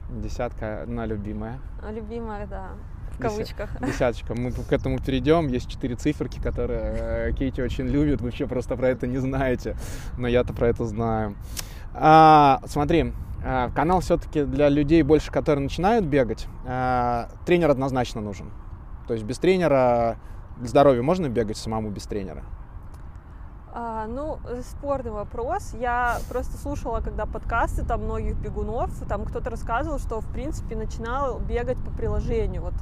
Десятка 0.10 0.83
на 0.88 1.05
любимая. 1.05 1.60
Любимая, 1.89 2.48
да, 2.48 2.69
в 3.17 3.21
кавычках. 3.21 3.69
Десяточка. 3.79 4.33
Мы 4.33 4.51
к 4.51 4.74
этому 4.74 5.00
перейдем. 5.00 5.48
Есть 5.48 5.69
четыре 5.69 5.95
циферки, 5.95 6.39
которые 6.41 6.81
э, 6.81 7.31
Кейти 7.33 7.62
очень 7.62 7.86
любит. 7.86 8.21
Вы 8.21 8.27
вообще 8.27 8.48
просто 8.48 8.75
про 8.75 8.89
это 8.89 9.07
не 9.07 9.19
знаете. 9.19 9.75
Но 10.17 10.27
я-то 10.27 10.53
про 10.53 10.67
это 10.67 10.86
знаю. 10.86 11.36
А, 11.93 12.62
смотри, 12.65 13.13
канал 13.74 14.01
все-таки 14.01 14.43
для 14.43 14.69
людей 14.69 15.01
больше, 15.03 15.31
которые 15.31 15.63
начинают 15.63 16.05
бегать. 16.05 16.48
а, 16.65 17.29
тренер 17.45 17.71
однозначно 17.71 18.21
нужен. 18.21 18.51
То 19.07 19.13
есть 19.13 19.25
без 19.25 19.39
тренера 19.39 20.17
для 20.57 20.67
здоровья 20.67 21.01
можно 21.01 21.27
бегать 21.27 21.57
самому 21.57 21.89
без 21.89 22.03
тренера? 22.03 22.43
А, 23.74 24.05
ну, 24.05 24.39
э, 24.50 24.62
спорный 24.63 25.12
вопрос. 25.12 25.74
Я 25.74 26.17
просто 26.29 26.57
слушала, 26.57 27.00
когда 27.00 27.25
подкасты 27.25 27.86
там 27.86 28.03
многих 28.03 28.36
бегунов, 28.36 28.91
там 29.07 29.25
кто-то 29.25 29.50
рассказывал, 29.50 29.98
что 29.98 30.19
в 30.19 30.27
принципе 30.31 30.75
начинал 30.75 31.39
бегать 31.39 31.77
по 31.83 31.89
приложению. 31.91 32.63
Вот 32.63 32.74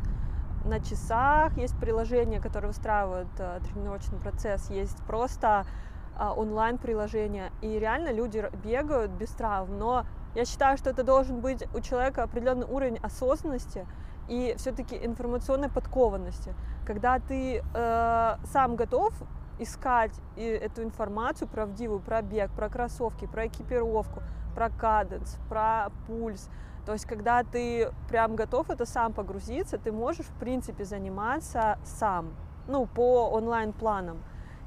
на 0.66 0.80
часах 0.80 1.58
есть 1.58 1.80
приложения, 1.80 2.40
которые 2.42 2.70
выстраивают 2.70 3.30
э, 3.38 3.60
тренировочный 3.72 4.18
процесс, 4.18 4.70
есть 4.72 4.98
просто 5.06 5.66
а, 6.18 6.34
онлайн-приложения, 6.34 7.52
и 7.62 7.80
реально 7.80 8.12
люди 8.12 8.44
бегают 8.64 9.12
без 9.12 9.30
травм. 9.30 9.78
Но 9.78 10.06
я 10.36 10.46
считаю, 10.46 10.78
что 10.78 10.90
это 10.90 11.04
должен 11.04 11.40
быть 11.40 11.64
у 11.74 11.80
человека 11.80 12.24
определенный 12.24 12.68
уровень 12.68 12.98
осознанности 12.98 13.86
и 14.28 14.54
все-таки 14.58 14.96
информационной 15.04 15.70
подкованности, 15.70 16.54
когда 16.86 17.20
ты 17.20 17.64
э, 17.74 18.36
сам 18.46 18.76
готов 18.76 19.14
искать 19.58 20.14
и 20.36 20.44
эту 20.44 20.84
информацию 20.84 21.48
правдивую 21.48 22.00
про 22.00 22.22
бег, 22.22 22.52
про 22.52 22.70
кроссовки, 22.70 23.26
про 23.26 23.48
экипировку, 23.48 24.22
про 24.56 24.70
каденс, 24.70 25.38
про 25.50 25.90
пульс. 26.08 26.50
То 26.86 26.94
есть, 26.94 27.06
когда 27.06 27.44
ты 27.44 27.92
прям 28.08 28.36
готов 28.36 28.70
это 28.70 28.86
сам 28.86 29.14
погрузиться, 29.14 29.78
ты 29.78 29.92
можешь, 29.92 30.26
в 30.26 30.34
принципе, 30.40 30.86
заниматься 30.86 31.78
сам, 31.84 32.34
ну, 32.68 32.86
по 32.86 33.30
онлайн-планам. 33.30 34.20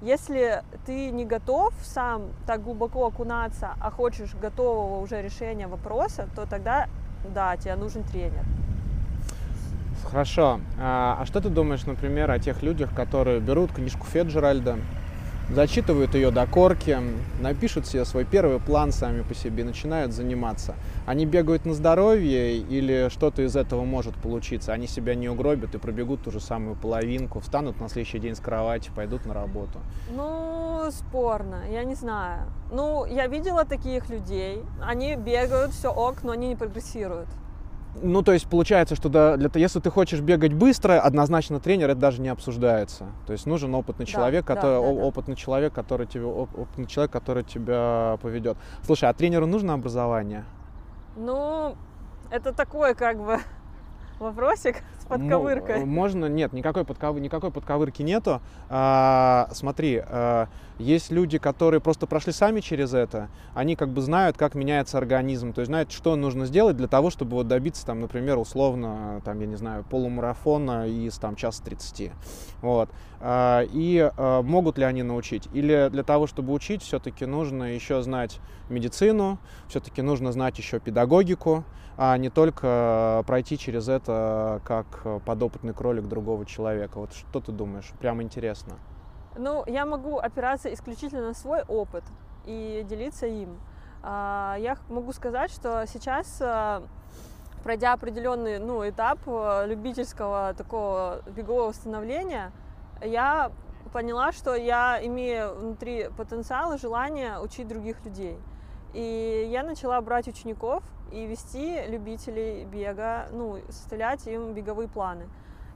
Если 0.03 0.65
ты 0.85 1.13
не 1.13 1.25
готов 1.25 1.73
сам 1.85 2.33
так 2.45 2.65
глубоко 2.65 3.07
окунаться, 3.07 3.77
а 3.81 3.93
хочешь 3.93 4.35
готового 4.35 5.01
уже 5.01 5.23
решения 5.23 5.69
вопроса, 5.69 6.29
то 6.35 6.45
тогда, 6.45 6.89
да, 7.33 7.57
тебе 7.57 7.77
нужен 7.77 8.03
тренер. 8.03 8.43
Хорошо. 10.05 10.61
А, 10.81 11.19
а 11.21 11.25
что 11.27 11.41
ты 11.41 11.51
думаешь, 11.51 11.87
например, 11.87 12.33
о 12.33 12.41
тех 12.41 12.65
людях, 12.65 12.93
которые 12.93 13.39
берут 13.39 13.73
книжку 13.73 14.05
Феджеральда, 14.05 14.79
зачитывают 15.51 16.15
ее 16.15 16.31
до 16.31 16.47
корки, 16.47 16.99
напишут 17.41 17.87
себе 17.87 18.05
свой 18.05 18.25
первый 18.25 18.59
план 18.59 18.93
сами 18.93 19.23
по 19.23 19.35
себе, 19.35 19.65
начинают 19.65 20.13
заниматься? 20.13 20.75
Они 21.07 21.27
бегают 21.27 21.65
на 21.65 21.75
здоровье 21.75 22.57
или 22.57 23.09
что-то 23.11 23.43
из 23.43 23.57
этого 23.57 23.85
может 23.85 24.15
получиться? 24.15 24.73
Они 24.73 24.87
себя 24.87 25.15
не 25.15 25.29
угробят 25.29 25.75
и 25.75 25.79
пробегут 25.79 26.23
ту 26.23 26.31
же 26.31 26.41
самую 26.41 26.77
половинку, 26.77 27.41
встанут 27.41 27.81
на 27.81 27.89
следующий 27.89 28.19
день 28.19 28.35
с 28.35 28.41
кровати, 28.41 28.91
пойдут 28.95 29.27
на 29.27 29.35
работу. 29.35 29.79
Ну, 30.15 30.89
спорно, 30.91 31.63
я 31.71 31.85
не 31.85 31.95
знаю. 31.95 32.43
Ну, 32.71 33.05
я 33.05 33.27
видела 33.27 33.65
таких 33.65 34.09
людей, 34.09 34.63
они 34.81 35.17
бегают, 35.17 35.73
все 35.73 35.93
ок, 35.93 36.23
но 36.23 36.33
они 36.33 36.49
не 36.49 36.57
прогрессируют. 36.57 37.29
Ну, 37.95 38.23
то 38.23 38.33
есть 38.33 38.47
получается, 38.47 38.97
что 38.97 39.09
да, 39.11 39.37
для, 39.37 39.51
если 39.55 39.79
ты 39.81 39.91
хочешь 39.91 40.21
бегать 40.21 40.55
быстро, 40.55 40.99
однозначно 40.99 41.61
тренер 41.61 41.91
это 41.91 42.01
даже 42.01 42.23
не 42.23 42.31
обсуждается. 42.31 43.07
То 43.27 43.33
есть 43.35 43.45
нужен 43.47 43.75
опытный 43.75 44.07
Да, 44.07 44.13
человек, 44.13 44.47
да, 44.47 44.55
который, 44.55 44.81
да, 44.81 44.95
да. 45.01 45.07
опытный 45.07 45.37
человек, 45.37 45.75
который 45.75 46.07
тебе, 46.07 46.25
оп- 46.25 46.57
опытный 46.59 46.87
человек, 46.87 47.11
который 47.13 47.45
тебя 47.45 48.19
поведет. 48.23 48.57
Слушай, 48.83 49.11
а 49.11 49.13
тренеру 49.13 49.47
нужно 49.47 49.75
образование? 49.75 50.45
Ну, 51.17 51.77
это 52.31 52.53
такой 52.55 52.95
как 52.95 53.19
бы 53.23 53.39
вопросик 54.19 54.77
подковыркой. 55.19 55.85
Можно, 55.85 56.27
нет, 56.27 56.53
никакой, 56.53 56.85
подков... 56.85 57.19
никакой 57.19 57.51
подковырки 57.51 58.03
нету. 58.03 58.41
А, 58.69 59.49
смотри, 59.53 60.03
а, 60.05 60.49
есть 60.79 61.11
люди, 61.11 61.39
которые 61.39 61.81
просто 61.81 62.07
прошли 62.07 62.33
сами 62.33 62.61
через 62.61 62.95
это, 62.95 63.29
они 63.55 63.77
как 63.77 63.91
бы 63.91 64.01
знают, 64.01 64.37
как 64.37 64.55
меняется 64.55 64.99
организм, 64.99 65.53
то 65.53 65.61
есть 65.61 65.69
знают, 65.69 65.93
что 65.93 66.17
нужно 66.17 66.47
сделать 66.47 66.77
для 66.77 66.89
того, 66.89 67.11
чтобы 67.11 67.37
вот 67.37 67.49
добиться, 67.49 67.87
там, 67.87 68.01
например, 68.01 68.39
условно, 68.39 69.23
там, 69.25 69.41
я 69.41 69.47
не 69.47 69.57
знаю, 69.57 69.85
полумарафона 69.89 70.89
из 70.89 71.17
там 71.19 71.37
часа 71.37 71.63
30. 71.63 72.11
Вот. 72.61 72.91
А, 73.21 73.63
и 73.73 74.11
а, 74.17 74.43
могут 74.43 74.79
ли 74.79 74.85
они 74.85 75.03
научить? 75.03 75.49
Или 75.53 75.89
для 75.91 76.03
того, 76.03 76.27
чтобы 76.27 76.53
учить, 76.53 76.83
все-таки 76.83 77.27
нужно 77.27 77.75
еще 77.75 78.03
знать 78.03 78.41
медицину, 78.69 79.39
все-таки 79.69 80.03
нужно 80.03 80.33
знать 80.33 80.59
еще 80.59 80.81
педагогику, 80.81 81.65
а 81.97 82.17
не 82.17 82.31
только 82.31 83.23
пройти 83.27 83.59
через 83.59 83.89
это 83.89 84.61
как 84.65 85.23
подопытный 85.25 85.75
кролик 85.75 86.07
другого 86.07 86.47
человека. 86.47 86.99
Вот 86.99 87.13
что 87.13 87.41
ты 87.41 87.53
думаешь? 87.53 87.93
Прям 88.01 88.23
интересно. 88.23 88.75
Ну, 89.37 89.65
я 89.67 89.87
могу 89.87 90.19
опираться 90.19 90.73
исключительно 90.73 91.29
на 91.29 91.35
свой 91.35 91.63
опыт 91.63 92.05
и 92.45 92.85
делиться 92.89 93.27
им. 93.27 93.59
А, 94.03 94.57
я 94.59 94.77
могу 94.89 95.13
сказать, 95.13 95.51
что 95.51 95.85
сейчас, 95.87 96.43
пройдя 97.63 97.93
определенный 97.93 98.59
ну, 98.59 98.89
этап 98.89 99.19
любительского 99.67 100.55
такого 100.55 101.23
бегового 101.27 101.73
становления, 101.73 102.53
я 103.05 103.53
поняла, 103.93 104.33
что 104.33 104.55
я 104.55 105.05
имею 105.05 105.55
внутри 105.55 106.09
потенциал 106.17 106.73
и 106.75 106.79
желание 106.79 107.39
учить 107.41 107.69
других 107.69 108.05
людей. 108.05 108.39
И 108.93 109.49
я 109.51 109.63
начала 109.63 110.01
брать 110.01 110.29
учеников 110.29 110.83
и 111.11 111.27
вести 111.27 111.87
любителей 111.87 112.65
бега, 112.65 113.29
ну, 113.33 113.59
составлять 113.69 114.27
им 114.27 114.53
беговые 114.55 114.89
планы. 114.89 115.29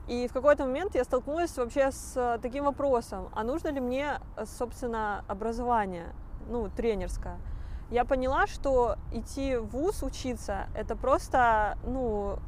И 0.07 0.27
в 0.27 0.33
какой-то 0.33 0.65
момент 0.65 0.95
я 0.95 1.03
столкнулась 1.03 1.55
вообще 1.57 1.91
с 1.91 2.39
таким 2.41 2.63
вопросом, 2.63 3.29
а 3.33 3.43
нужно 3.43 3.69
ли 3.69 3.79
мне, 3.79 4.19
собственно, 4.45 5.25
образование, 5.27 6.05
ну, 6.47 6.69
тренерское. 6.69 7.37
Я 7.89 8.05
поняла, 8.05 8.47
что 8.47 8.95
идти 9.11 9.57
в 9.57 9.67
ВУЗ 9.67 10.03
учиться, 10.03 10.67
это 10.75 10.95
просто, 10.95 11.77
ну, 11.83 12.39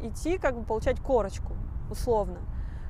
идти 0.00 0.38
как 0.38 0.56
бы 0.56 0.64
получать 0.64 1.00
корочку, 1.00 1.52
условно. 1.90 2.38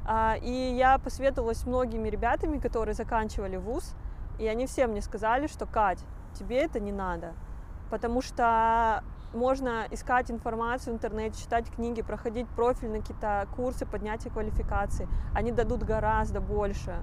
А, 0.06 0.36
и 0.40 0.74
я 0.74 0.98
посоветовалась 0.98 1.58
с 1.58 1.66
многими 1.66 2.08
ребятами, 2.08 2.58
которые 2.58 2.94
заканчивали 2.94 3.56
ВУЗ, 3.56 3.94
и 4.38 4.46
они 4.46 4.66
все 4.66 4.86
мне 4.86 5.02
сказали, 5.02 5.46
что, 5.46 5.66
Кать, 5.66 6.04
тебе 6.38 6.58
это 6.58 6.80
не 6.80 6.92
надо, 6.92 7.34
потому 7.90 8.22
что 8.22 9.02
можно 9.34 9.86
искать 9.90 10.30
информацию 10.30 10.94
в 10.94 10.96
интернете, 10.96 11.40
читать 11.40 11.70
книги, 11.70 12.02
проходить 12.02 12.48
профильные 12.48 13.02
какие-то 13.02 13.46
курсы 13.54 13.86
поднятия 13.86 14.30
квалификации. 14.30 15.08
Они 15.34 15.52
дадут 15.52 15.82
гораздо 15.82 16.40
больше 16.40 16.96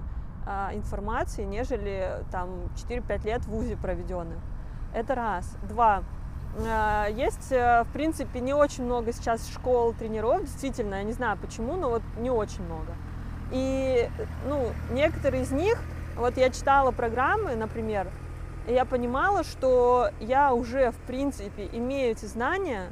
а, 0.46 0.70
информации, 0.74 1.44
нежели 1.44 2.24
там 2.30 2.48
4-5 2.88 3.24
лет 3.24 3.42
в 3.42 3.48
ВУЗе 3.48 3.76
проведенных. 3.76 4.38
Это 4.92 5.14
раз. 5.14 5.56
Два. 5.68 6.02
А, 6.66 7.08
есть, 7.08 7.50
э, 7.50 7.84
в 7.84 7.92
принципе, 7.92 8.40
не 8.40 8.54
очень 8.54 8.84
много 8.84 9.12
сейчас 9.12 9.48
школ 9.48 9.92
тренеров, 9.92 10.42
действительно, 10.42 10.96
я 10.96 11.02
не 11.02 11.12
знаю 11.12 11.36
почему, 11.36 11.76
но 11.76 11.90
вот 11.90 12.02
не 12.18 12.30
очень 12.30 12.62
много. 12.64 12.94
И, 13.50 14.08
ну, 14.46 14.68
некоторые 14.90 15.42
из 15.42 15.50
них, 15.50 15.78
вот 16.16 16.36
я 16.36 16.50
читала 16.50 16.90
программы, 16.92 17.56
например, 17.56 18.08
я 18.66 18.84
понимала, 18.84 19.44
что 19.44 20.10
я 20.20 20.54
уже, 20.54 20.90
в 20.90 20.98
принципе, 21.06 21.68
имею 21.72 22.12
эти 22.12 22.24
знания, 22.24 22.90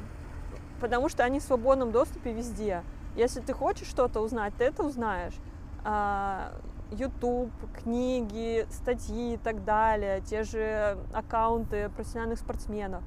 потому 0.79 1.09
что 1.09 1.23
они 1.23 1.39
в 1.39 1.43
свободном 1.43 1.91
доступе 1.91 2.31
везде. 2.31 2.83
Если 3.15 3.41
ты 3.41 3.53
хочешь 3.53 3.87
что-то 3.87 4.21
узнать, 4.21 4.53
ты 4.57 4.65
это 4.65 4.83
узнаешь. 4.83 5.35
А, 5.83 6.53
YouTube, 6.91 7.51
книги, 7.83 8.67
статьи 8.71 9.33
и 9.33 9.37
так 9.37 9.63
далее, 9.65 10.21
те 10.21 10.43
же 10.43 10.97
аккаунты 11.13 11.89
профессиональных 11.89 12.39
спортсменов. 12.39 13.03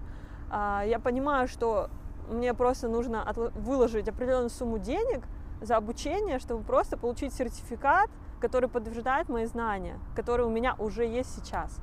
А, 0.51 0.83
я 0.87 0.99
понимаю, 0.99 1.49
что 1.49 1.89
мне 2.29 2.55
просто 2.55 2.89
нужно 2.89 3.25
выложить 3.55 4.09
определенную 4.09 4.51
сумму 4.51 4.79
денег 4.79 5.23
за 5.61 5.77
обучение, 5.77 6.39
чтобы 6.39 6.65
просто 6.65 6.97
получить 6.97 7.33
сертификат, 7.33 8.11
который 8.41 8.69
подтверждает 8.69 9.29
мои 9.29 9.47
знания, 9.47 9.99
которые 10.15 10.47
у 10.47 10.51
меня 10.51 10.75
уже 10.79 11.05
есть 11.05 11.35
сейчас. 11.35 11.81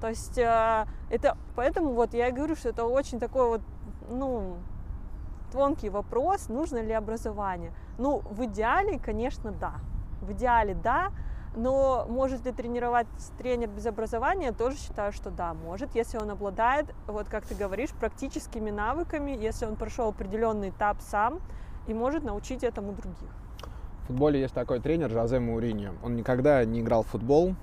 То 0.00 0.08
есть 0.08 0.38
э, 0.38 0.86
это 1.10 1.36
поэтому 1.54 1.92
вот 1.92 2.14
я 2.14 2.28
и 2.28 2.32
говорю, 2.32 2.56
что 2.56 2.68
это 2.68 2.84
очень 2.84 3.18
такой 3.18 3.48
вот, 3.48 3.60
ну, 4.08 4.56
тонкий 5.52 5.88
вопрос, 5.88 6.48
нужно 6.48 6.82
ли 6.82 6.92
образование. 6.92 7.72
Ну, 7.98 8.18
в 8.18 8.44
идеале, 8.44 8.98
конечно, 8.98 9.52
да. 9.52 9.74
В 10.20 10.32
идеале, 10.32 10.74
да. 10.74 11.12
Но 11.56 12.04
может 12.10 12.44
ли 12.44 12.52
тренировать 12.52 13.06
тренер 13.38 13.68
без 13.68 13.86
образования, 13.86 14.52
тоже 14.52 14.76
считаю, 14.76 15.12
что 15.12 15.30
да, 15.30 15.54
может, 15.54 15.94
если 15.94 16.18
он 16.18 16.30
обладает, 16.30 16.94
вот 17.06 17.28
как 17.28 17.46
ты 17.46 17.54
говоришь, 17.54 17.90
практическими 17.90 18.70
навыками, 18.70 19.30
если 19.30 19.64
он 19.64 19.76
прошел 19.76 20.08
определенный 20.08 20.68
этап 20.68 20.98
сам 21.00 21.40
и 21.86 21.94
может 21.94 22.24
научить 22.24 22.62
этому 22.62 22.92
других. 22.92 23.30
В 24.02 24.08
футболе 24.08 24.40
есть 24.40 24.52
такой 24.52 24.80
тренер 24.80 25.10
Жозе 25.10 25.40
Мауриньо. 25.40 25.92
Он 26.04 26.14
никогда 26.14 26.62
не 26.66 26.80
играл 26.80 27.02
в 27.02 27.06
футбол, 27.06 27.54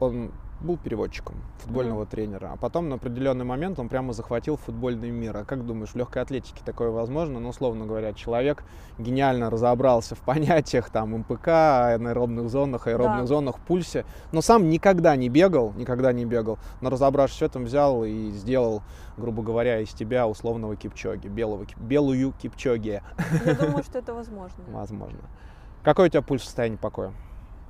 он 0.00 0.32
был 0.66 0.76
переводчиком 0.76 1.36
футбольного 1.58 2.02
mm. 2.02 2.10
тренера, 2.10 2.50
а 2.52 2.56
потом 2.56 2.88
на 2.88 2.96
определенный 2.96 3.44
момент 3.44 3.78
он 3.78 3.88
прямо 3.88 4.12
захватил 4.12 4.56
футбольный 4.56 5.10
мир. 5.10 5.36
А 5.36 5.44
как 5.44 5.64
думаешь, 5.64 5.90
в 5.90 5.96
легкой 5.96 6.22
атлетике 6.22 6.62
такое 6.64 6.90
возможно? 6.90 7.40
Ну, 7.40 7.48
условно 7.48 7.86
говоря, 7.86 8.12
человек 8.12 8.64
гениально 8.98 9.48
разобрался 9.48 10.14
в 10.14 10.20
понятиях 10.20 10.90
там 10.90 11.16
МПК, 11.18 11.48
аэробных 11.48 12.50
зонах, 12.50 12.86
аэробных 12.86 13.22
да. 13.22 13.26
зонах, 13.26 13.60
пульсе, 13.60 14.04
но 14.32 14.42
сам 14.42 14.68
никогда 14.68 15.16
не 15.16 15.28
бегал, 15.28 15.72
никогда 15.74 16.12
не 16.12 16.24
бегал, 16.24 16.58
но 16.80 16.90
разобравшись 16.90 17.38
в 17.38 17.42
этом, 17.42 17.64
взял 17.64 18.04
и 18.04 18.30
сделал, 18.32 18.82
грубо 19.16 19.42
говоря, 19.42 19.80
из 19.80 19.90
тебя 19.90 20.26
условного 20.26 20.76
кипчоги, 20.76 21.28
белого, 21.28 21.66
белую 21.76 22.32
кипчоги. 22.32 23.02
Я 23.44 23.54
думаю, 23.54 23.82
что 23.84 23.98
это 23.98 24.12
возможно. 24.12 24.64
Возможно. 24.68 25.20
Какой 25.82 26.06
у 26.06 26.08
тебя 26.08 26.22
пульс 26.22 26.42
в 26.42 26.46
состоянии 26.46 26.76
покоя? 26.76 27.12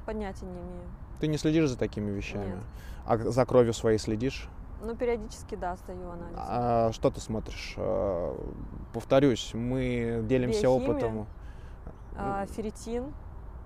Понятия 0.06 0.46
не 0.46 0.52
имею. 0.52 1.05
Ты 1.20 1.28
не 1.28 1.38
следишь 1.38 1.68
за 1.68 1.78
такими 1.78 2.10
вещами? 2.10 2.54
Нет. 2.54 2.64
А 3.06 3.16
за 3.16 3.46
кровью 3.46 3.72
своей 3.72 3.98
следишь? 3.98 4.48
Ну, 4.82 4.94
периодически, 4.94 5.54
да, 5.54 5.76
сдаю 5.76 6.10
анализ. 6.10 6.36
А 6.36 6.92
что 6.92 7.10
ты 7.10 7.20
смотришь? 7.20 7.74
А, 7.78 8.36
повторюсь, 8.92 9.52
мы 9.54 10.22
делимся 10.24 10.62
Биохимия, 10.62 10.90
опытом. 10.90 11.26
А, 12.16 12.46
ферритин, 12.46 13.12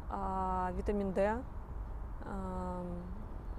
а, 0.08 0.72
витамин 0.76 1.12
D, 1.12 1.36
а, 2.24 2.82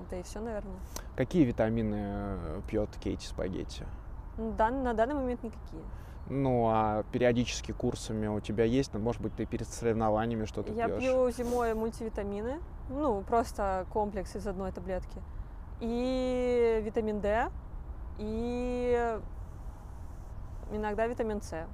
да 0.10 0.18
и 0.18 0.24
все, 0.24 0.40
наверное. 0.40 0.80
Какие 1.16 1.44
витамины 1.44 2.00
э, 2.00 2.62
пьет 2.68 2.90
Кейти 3.00 3.28
Спагетти? 3.28 3.86
Да, 4.38 4.70
на 4.70 4.94
данный 4.94 5.16
момент 5.16 5.44
никакие. 5.44 5.84
Ну, 6.30 6.68
а 6.70 7.04
периодически 7.12 7.72
курсами 7.72 8.28
у 8.28 8.40
тебя 8.40 8.64
есть? 8.64 8.94
Ну, 8.94 9.00
может 9.00 9.22
быть, 9.22 9.36
ты 9.36 9.46
перед 9.46 9.68
соревнованиями 9.68 10.46
что-то 10.46 10.72
Я 10.72 10.88
пьешь? 10.88 11.00
пью 11.00 11.32
зимой 11.32 11.74
мультивитамины, 11.74 12.60
ну, 12.92 13.22
просто 13.22 13.86
комплекс 13.92 14.36
из 14.36 14.48
одной 14.48 14.72
таблетки. 14.72 15.22
И 15.80 16.82
витамин 16.84 17.22
D, 17.22 17.50
и 18.20 19.20
иногда 20.72 21.08
витамин 21.08 21.42
С. 21.42 21.66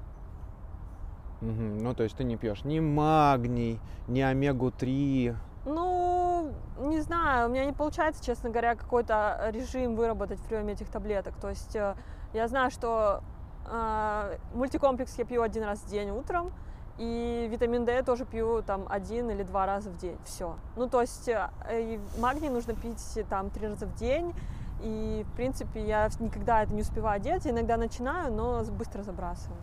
Угу. 1.41 1.51
Ну, 1.51 1.93
то 1.93 2.03
есть 2.03 2.15
ты 2.15 2.23
не 2.23 2.37
пьешь 2.37 2.63
ни 2.63 2.79
магний, 2.79 3.79
ни 4.07 4.21
омегу-3. 4.21 5.35
Ну, 5.65 6.51
не 6.79 7.01
знаю, 7.01 7.49
у 7.49 7.51
меня 7.51 7.65
не 7.65 7.73
получается, 7.73 8.23
честно 8.23 8.49
говоря, 8.49 8.75
какой-то 8.75 9.49
режим 9.53 9.95
выработать 9.95 10.39
в 10.39 10.43
приеме 10.43 10.73
этих 10.73 10.87
таблеток. 10.89 11.35
То 11.35 11.49
есть 11.49 11.75
э, 11.75 11.95
я 12.33 12.47
знаю, 12.47 12.71
что 12.71 13.21
э, 13.69 14.37
мультикомплекс 14.53 15.17
я 15.19 15.25
пью 15.25 15.41
один 15.41 15.63
раз 15.63 15.79
в 15.79 15.89
день 15.89 16.09
утром, 16.09 16.51
и 16.97 17.47
витамин 17.51 17.85
D 17.85 17.93
я 17.93 18.03
тоже 18.03 18.25
пью 18.25 18.61
там 18.63 18.85
один 18.89 19.29
или 19.29 19.43
два 19.43 19.65
раза 19.65 19.89
в 19.89 19.97
день. 19.97 20.17
Все. 20.25 20.55
Ну, 20.75 20.89
то 20.89 21.01
есть 21.01 21.29
э, 21.29 21.99
магний 22.17 22.49
нужно 22.49 22.73
пить 22.73 23.19
там 23.29 23.49
три 23.49 23.67
раза 23.67 23.85
в 23.85 23.95
день. 23.95 24.33
И, 24.81 25.25
в 25.27 25.35
принципе, 25.35 25.85
я 25.85 26.09
никогда 26.19 26.63
это 26.63 26.73
не 26.73 26.81
успеваю 26.81 27.19
делать. 27.19 27.45
Иногда 27.47 27.77
начинаю, 27.77 28.31
но 28.31 28.63
быстро 28.65 29.03
забрасываю. 29.03 29.59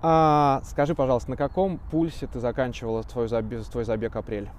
А, 0.00 0.60
скажи, 0.64 0.94
пожалуйста, 0.94 1.30
на 1.30 1.36
каком 1.36 1.78
пульсе 1.90 2.26
ты 2.26 2.40
заканчивала 2.40 3.02
твой 3.02 3.28
забег, 3.28 3.64
твой 3.66 3.84
забег 3.84 4.14
апрель? 4.16 4.50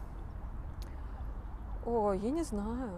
О, 1.86 2.14
я 2.14 2.30
не 2.30 2.44
знаю. 2.44 2.92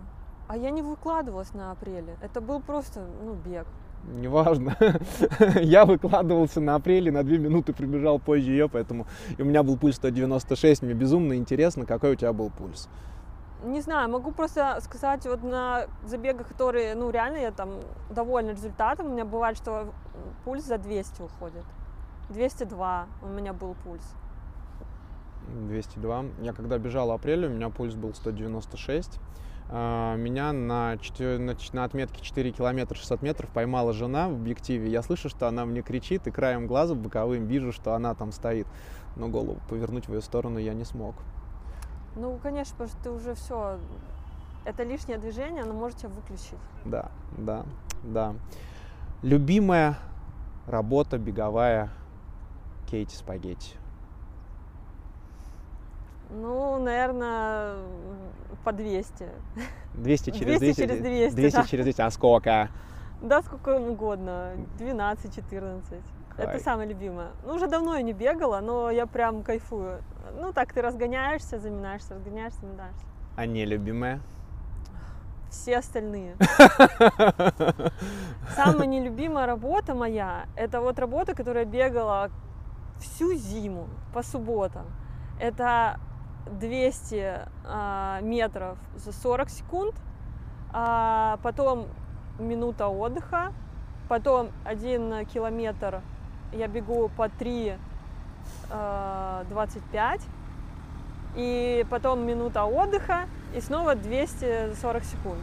А 0.48 0.58
я 0.58 0.72
не 0.72 0.82
выкладывалась 0.82 1.54
на 1.54 1.72
апреле. 1.72 2.18
Это 2.22 2.42
был 2.42 2.60
просто, 2.62 3.06
ну, 3.24 3.34
бег 3.34 3.68
неважно. 4.04 4.76
я 5.62 5.86
выкладывался 5.86 6.62
на 6.62 6.76
апреле, 6.76 7.12
на 7.12 7.24
две 7.24 7.38
минуты 7.38 7.74
прибежал 7.74 8.20
позже 8.20 8.52
ее, 8.52 8.70
поэтому 8.70 9.08
и 9.38 9.42
у 9.42 9.46
меня 9.46 9.64
был 9.64 9.78
пульс 9.78 9.96
196. 9.96 10.84
Мне 10.84 10.94
безумно 10.94 11.36
интересно, 11.36 11.86
какой 11.86 12.14
у 12.14 12.16
тебя 12.16 12.34
был 12.34 12.50
пульс. 12.50 12.90
Не 13.64 13.82
знаю, 13.82 14.10
могу 14.10 14.32
просто 14.32 14.80
сказать, 14.82 15.26
вот 15.28 15.44
на 15.44 15.86
забегах, 16.06 16.48
которые, 16.48 16.96
ну, 16.96 17.12
реально 17.12 17.38
я 17.38 17.52
там 17.52 17.82
довольна 18.10 18.52
результатом, 18.52 19.08
у 19.08 19.10
меня 19.10 19.24
бывает, 19.24 19.56
что 19.56 19.94
пульс 20.46 20.66
за 20.66 20.80
200 20.80 21.22
уходит. 21.22 21.64
202 22.30 23.06
у 23.22 23.28
меня 23.28 23.54
был 23.54 23.76
пульс. 23.84 24.16
202. 25.68 26.26
Я 26.42 26.54
когда 26.54 26.78
бежал 26.78 27.12
апреля, 27.12 27.50
у 27.50 27.52
меня 27.52 27.70
пульс 27.70 27.94
был 27.94 28.14
196. 28.14 29.20
А, 29.74 30.18
меня 30.18 30.52
на, 30.52 30.98
4, 30.98 31.38
на, 31.38 31.56
на 31.72 31.84
отметке 31.86 32.22
4 32.22 32.52
километра 32.52 32.96
600 32.98 33.22
метров 33.22 33.50
поймала 33.50 33.94
жена 33.94 34.28
в 34.28 34.34
объективе. 34.34 34.92
Я 34.92 35.02
слышу, 35.02 35.30
что 35.30 35.48
она 35.48 35.66
мне 35.66 35.82
кричит, 35.82 36.28
и 36.28 36.32
краем 36.32 36.68
глаза 36.68 36.94
боковым 36.94 37.46
вижу, 37.46 37.72
что 37.72 37.94
она 37.94 38.14
там 38.14 38.34
стоит. 38.34 38.68
Но 39.16 39.30
голову 39.30 39.60
повернуть 39.70 40.08
в 40.08 40.14
ее 40.14 40.22
сторону 40.22 40.60
я 40.60 40.74
не 40.74 40.84
смог. 40.84 41.16
Ну, 42.18 42.38
конечно, 42.44 42.74
потому 42.78 42.90
что 42.90 43.04
ты 43.04 43.12
уже 43.12 43.34
все, 43.36 43.80
это 44.66 44.84
лишнее 44.84 45.18
движение, 45.18 45.64
оно 45.64 45.74
может 45.74 46.00
тебя 46.00 46.10
выключить. 46.10 46.58
Да, 46.84 47.10
да, 47.38 47.66
да. 48.04 48.36
Любимая 49.22 49.98
работа 50.68 51.18
беговая 51.18 51.90
Кейти 52.90 53.16
Спагетти. 53.16 53.76
Ну, 56.32 56.80
наверное, 56.80 57.76
по 58.64 58.72
200. 58.72 59.28
200 59.96 60.32
через 60.32 60.60
200 60.60 60.60
200? 60.60 60.82
через 60.82 61.02
200, 61.02 61.36
200 61.36 61.56
да. 61.56 61.64
через 61.64 61.86
200. 61.86 62.02
А 62.02 62.12
сколько? 62.12 62.70
Да, 63.22 63.42
сколько 63.42 63.80
угодно. 63.80 64.54
12-14. 64.80 65.82
Это 66.38 66.60
самое 66.60 66.90
любимое. 66.90 67.30
Ну, 67.46 67.56
уже 67.56 67.68
давно 67.68 67.96
я 67.96 68.02
не 68.02 68.14
бегала, 68.14 68.62
но 68.62 68.90
я 68.90 69.06
прям 69.06 69.44
кайфую. 69.44 70.02
Ну, 70.40 70.54
так 70.54 70.74
ты 70.74 70.82
разгоняешься, 70.82 71.60
заминаешься, 71.60 72.16
разгоняешься, 72.16 72.62
заминаешься. 72.62 73.06
А 73.36 73.46
нелюбимая? 73.46 74.22
Все 75.50 75.78
остальные. 75.78 76.36
Самая 78.56 78.88
нелюбимая 78.88 79.46
работа 79.46 79.94
моя, 79.94 80.46
это 80.56 80.80
вот 80.80 80.98
работа, 80.98 81.36
которая 81.36 81.66
бегала 81.66 82.32
всю 83.00 83.34
зиму 83.34 83.90
по 84.14 84.24
субботам. 84.24 84.86
Это 85.40 86.00
200 86.50 87.40
а, 87.66 88.20
метров 88.22 88.78
за 88.96 89.12
40 89.12 89.50
секунд, 89.50 89.96
а 90.74 91.40
потом 91.44 91.88
минута 92.40 92.88
отдыха, 92.88 93.54
потом 94.08 94.50
один 94.64 95.26
километр 95.26 96.02
я 96.54 96.68
бегу 96.68 97.10
по 97.16 97.30
3 97.30 97.76
а, 98.70 99.46
25, 99.50 100.22
и 101.36 101.86
потом 101.90 102.26
минута 102.26 102.66
отдыха, 102.66 103.26
и 103.56 103.62
снова 103.62 103.96
240 103.96 105.04
секунд. 105.04 105.40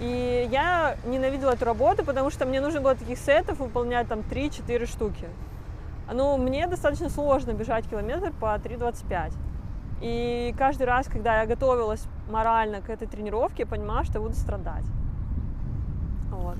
И 0.00 0.48
я 0.50 0.96
ненавидела 1.04 1.52
эту 1.52 1.66
работу, 1.66 2.04
потому 2.04 2.30
что 2.30 2.46
мне 2.46 2.60
нужно 2.60 2.80
было 2.80 2.94
таких 2.94 3.18
сетов 3.18 3.58
выполнять 3.58 4.08
там 4.08 4.20
3-4 4.20 4.86
штуки. 4.86 5.28
Ну, 6.12 6.38
мне 6.38 6.66
достаточно 6.66 7.10
сложно 7.10 7.52
бежать 7.52 7.86
километр 7.88 8.32
по 8.40 8.54
3.25. 8.56 9.32
И 10.00 10.54
каждый 10.58 10.86
раз, 10.86 11.06
когда 11.08 11.40
я 11.42 11.46
готовилась 11.46 12.06
морально 12.30 12.80
к 12.80 12.88
этой 12.88 13.06
тренировке, 13.06 13.62
я 13.64 13.66
понимала, 13.66 14.04
что 14.04 14.14
я 14.14 14.20
буду 14.22 14.34
страдать. 14.34 14.84
Вот. 16.30 16.56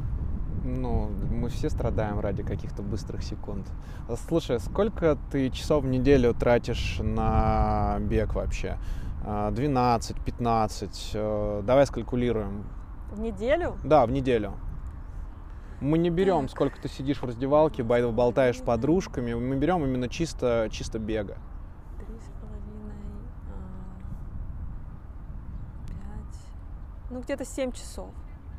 Ну, 0.62 1.08
мы 1.30 1.48
все 1.48 1.70
страдаем 1.70 2.20
ради 2.20 2.42
каких-то 2.42 2.82
быстрых 2.82 3.22
секунд. 3.22 3.66
А, 4.08 4.16
Слушай, 4.28 4.60
сколько 4.60 5.16
ты 5.30 5.48
часов 5.50 5.84
в 5.84 5.86
неделю 5.86 6.34
тратишь 6.34 6.98
на 7.02 7.96
бег 8.00 8.34
вообще? 8.34 8.76
А, 9.24 9.50
12, 9.52 10.20
15? 10.22 11.10
э, 11.14 11.62
Давай 11.64 11.86
скалькулируем. 11.86 12.64
В 13.10 13.20
неделю 13.20 13.74
Да, 13.84 14.04
в 14.04 14.10
неделю. 14.10 14.52
Мы 15.80 15.96
не 15.96 16.10
берем, 16.10 16.48
сколько 16.50 16.78
ты 16.80 16.88
сидишь 16.88 17.22
в 17.22 17.24
раздевалке, 17.24 17.82
болтаешь 17.82 18.58
с 18.58 18.62
подружками. 18.62 19.32
Мы 19.32 19.56
берем 19.56 19.82
именно 19.82 20.10
чисто, 20.10 20.68
чисто 20.70 20.98
бега. 20.98 21.38
три 21.96 22.18
с 22.18 22.28
половиной, 22.38 23.00
а, 23.48 23.52
пять, 25.88 26.38
ну 27.10 27.20
где-то 27.20 27.44
7 27.44 27.72
часов. 27.72 28.08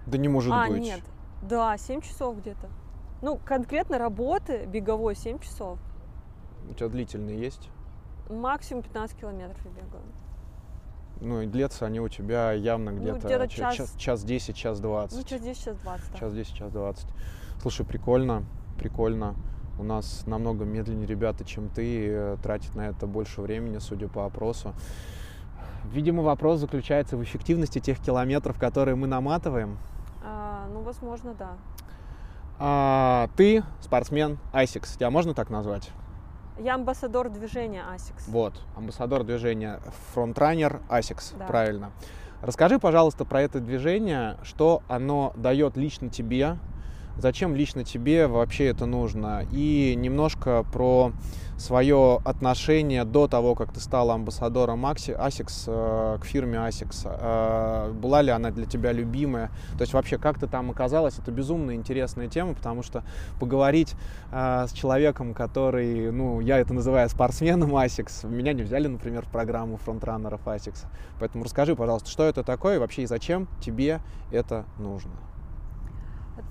Да 0.05 0.17
не 0.17 0.27
может 0.27 0.51
а, 0.53 0.67
быть. 0.67 0.81
нет, 0.81 1.01
да, 1.41 1.77
7 1.77 2.01
часов 2.01 2.37
где-то. 2.37 2.69
Ну, 3.21 3.39
конкретно 3.43 3.97
работы 3.97 4.65
беговой 4.65 5.15
7 5.15 5.39
часов. 5.39 5.79
У 6.69 6.73
тебя 6.73 6.89
длительные 6.89 7.39
есть? 7.39 7.69
Максимум 8.29 8.83
15 8.83 9.17
километров 9.17 9.57
я 9.65 9.71
бегаю. 9.71 10.03
Ну 11.19 11.41
и 11.41 11.45
длятся 11.45 11.85
они 11.85 11.99
у 11.99 12.09
тебя 12.09 12.51
явно 12.51 12.89
где-то, 12.91 13.13
Ну, 13.13 13.19
где-то 13.19 13.47
ча- 13.47 13.71
час. 13.71 13.75
час, 13.75 13.95
час 13.95 14.23
10, 14.23 14.55
час 14.55 14.79
20. 14.79 15.17
Ну, 15.17 15.23
час 15.23 15.41
10, 15.41 15.63
час 15.63 15.77
20, 15.77 16.11
да. 16.11 16.17
Час 16.17 16.33
10, 16.33 16.55
час 16.55 16.71
20. 16.71 17.07
Слушай, 17.61 17.85
прикольно, 17.85 18.43
прикольно. 18.79 19.35
У 19.77 19.83
нас 19.83 20.23
намного 20.25 20.65
медленнее 20.65 21.05
ребята, 21.05 21.45
чем 21.45 21.69
ты, 21.69 22.07
э, 22.07 22.37
тратят 22.41 22.75
на 22.75 22.87
это 22.87 23.05
больше 23.05 23.41
времени, 23.41 23.77
судя 23.77 24.07
по 24.07 24.25
опросу. 24.25 24.73
Видимо, 25.85 26.23
вопрос 26.23 26.59
заключается 26.59 27.17
в 27.17 27.23
эффективности 27.23 27.79
тех 27.79 27.99
километров, 27.99 28.57
которые 28.57 28.95
мы 28.95 29.07
наматываем. 29.07 29.77
А, 30.23 30.67
ну, 30.71 30.81
возможно, 30.81 31.33
да. 31.33 31.51
А, 32.59 33.29
ты 33.35 33.63
спортсмен 33.81 34.37
ASICS, 34.53 34.95
тебя 34.95 35.09
можно 35.09 35.33
так 35.33 35.49
назвать? 35.49 35.89
Я 36.59 36.75
амбассадор 36.75 37.29
движения 37.29 37.83
ASICS. 37.91 38.23
Вот, 38.27 38.61
амбассадор 38.75 39.23
движения 39.23 39.79
FrontRunner 40.13 40.81
ASICS, 40.89 41.34
Да. 41.39 41.45
правильно. 41.47 41.91
Расскажи, 42.41 42.77
пожалуйста, 42.77 43.25
про 43.25 43.41
это 43.41 43.59
движение, 43.59 44.37
что 44.43 44.83
оно 44.87 45.33
дает 45.35 45.75
лично 45.77 46.09
тебе, 46.09 46.57
зачем 47.17 47.55
лично 47.55 47.83
тебе 47.83 48.27
вообще 48.27 48.65
это 48.67 48.85
нужно, 48.85 49.45
и 49.51 49.95
немножко 49.95 50.63
про 50.71 51.13
свое 51.62 52.19
отношение 52.26 53.06
до 53.06 53.28
того, 53.28 53.56
как 53.56 53.71
ты 53.71 53.80
стала 53.80 54.15
амбассадором 54.15 54.86
Asics 54.86 55.63
э, 55.67 56.17
к 56.19 56.26
фирме 56.26 56.58
Asics. 56.58 57.04
Э, 57.06 57.91
Была 57.91 58.21
ли 58.21 58.32
она 58.32 58.52
для 58.52 58.65
тебя 58.65 58.91
любимая? 58.91 59.50
То 59.78 59.82
есть 59.82 59.93
вообще, 59.93 60.17
как 60.17 60.39
ты 60.39 60.47
там 60.47 60.71
оказалась? 60.71 61.19
Это 61.19 61.32
безумно 61.32 61.76
интересная 61.76 62.28
тема, 62.28 62.56
потому 62.56 62.84
что 62.84 63.04
поговорить 63.39 63.93
э, 64.32 64.65
с 64.67 64.74
человеком, 64.74 65.34
который, 65.34 66.12
ну, 66.12 66.39
я 66.39 66.58
это 66.58 66.74
называю 66.74 67.08
спортсменом 67.10 67.76
Asics, 67.76 68.28
меня 68.28 68.54
не 68.54 68.63
взяли, 68.63 68.88
например, 68.88 69.26
в 69.26 69.32
программу 69.32 69.78
фронтранеров 69.78 70.45
Asics. 70.47 70.86
Поэтому 71.19 71.43
расскажи, 71.43 71.76
пожалуйста, 71.76 72.10
что 72.10 72.24
это 72.24 72.43
такое 72.43 72.76
и 72.76 72.80
вообще 72.80 73.04
и 73.04 73.06
зачем 73.06 73.47
тебе 73.62 74.00
это 74.32 74.65
нужно? 74.80 75.30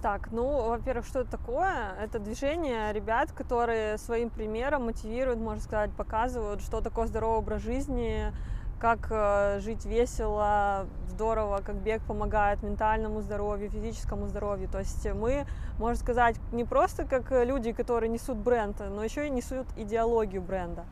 Так, 0.03 0.31
ну, 0.31 0.69
во-первых, 0.69 1.07
что 1.07 1.21
это 1.21 1.31
такое? 1.31 1.95
Это 2.01 2.19
движение 2.19 2.93
ребят, 2.93 3.33
которые 3.33 3.99
своим 3.99 4.31
примером 4.31 4.87
мотивируют, 4.87 5.41
можно 5.41 5.63
сказать, 5.63 5.91
показывают, 5.93 6.61
что 6.61 6.81
такое 6.81 7.07
здоровый 7.07 7.39
образ 7.39 7.63
жизни, 7.63 8.33
как 8.79 9.09
э, 9.11 9.61
жить 9.61 9.85
весело, 9.85 10.87
здорово, 11.09 11.61
как 11.65 11.77
бег 11.77 12.03
помогает 12.03 12.63
ментальному 12.63 13.21
здоровью, 13.21 13.71
физическому 13.71 14.27
здоровью. 14.27 14.69
То 14.69 14.79
есть 14.79 15.07
мы, 15.13 15.47
можно 15.79 16.01
сказать, 16.01 16.37
не 16.53 16.65
просто 16.65 17.05
как 17.05 17.31
люди, 17.31 17.73
которые 17.73 18.09
несут 18.09 18.39
бренд, 18.39 18.81
но 18.81 19.05
еще 19.05 19.27
и 19.27 19.31
несут 19.31 19.67
идеологию 19.77 20.41
бренда. 20.41 20.85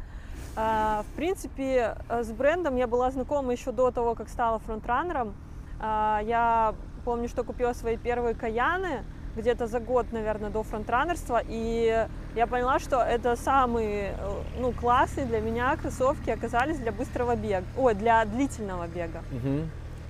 А, 0.55 1.03
В 1.03 1.17
принципе, 1.17 1.97
э, 2.09 2.23
с 2.25 2.31
брендом 2.31 2.77
я 2.77 2.87
была 2.87 3.11
знакома 3.11 3.53
еще 3.53 3.73
до 3.73 3.91
того, 3.91 4.15
как 4.15 4.29
стала 4.29 4.59
фронтранером. 4.59 5.35
А, 5.81 6.21
Я 6.25 6.75
помню, 7.09 7.27
что 7.27 7.43
купила 7.43 7.73
свои 7.73 7.97
первые 7.97 8.35
каяны 8.35 9.03
где-то 9.35 9.67
за 9.67 9.81
год, 9.81 10.13
наверное, 10.13 10.51
до 10.51 10.63
фронтранерства, 10.63 11.41
и 11.43 12.07
я 12.35 12.47
поняла, 12.47 12.79
что 12.79 12.97
это 12.97 13.35
самые 13.35 14.13
э, 14.19 14.43
ну, 14.61 14.73
классные 14.73 15.25
для 15.25 15.41
меня 15.41 15.75
кроссовки 15.77 16.29
оказались 16.29 16.79
для 16.79 16.93
быстрого 16.93 17.35
бега, 17.35 17.65
ой, 17.79 17.95
для 17.95 18.23
длительного 18.27 18.87
бега. 18.89 19.23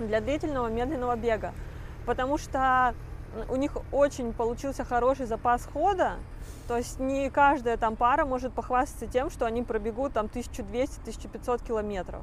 Для 0.00 0.20
длительного 0.20 0.66
медленного 0.66 1.14
бега, 1.14 1.52
потому 2.04 2.36
что 2.36 2.94
у 3.48 3.54
них 3.54 3.76
очень 3.92 4.32
получился 4.32 4.84
хороший 4.84 5.26
запас 5.26 5.68
хода, 5.72 6.14
то 6.66 6.76
есть 6.76 6.98
не 6.98 7.30
каждая 7.30 7.76
там 7.76 7.94
пара 7.94 8.24
может 8.24 8.52
похвастаться 8.52 9.06
тем, 9.06 9.30
что 9.30 9.46
они 9.46 9.62
пробегут 9.62 10.14
там 10.14 10.26
1200-1500 10.26 11.64
километров. 11.64 12.22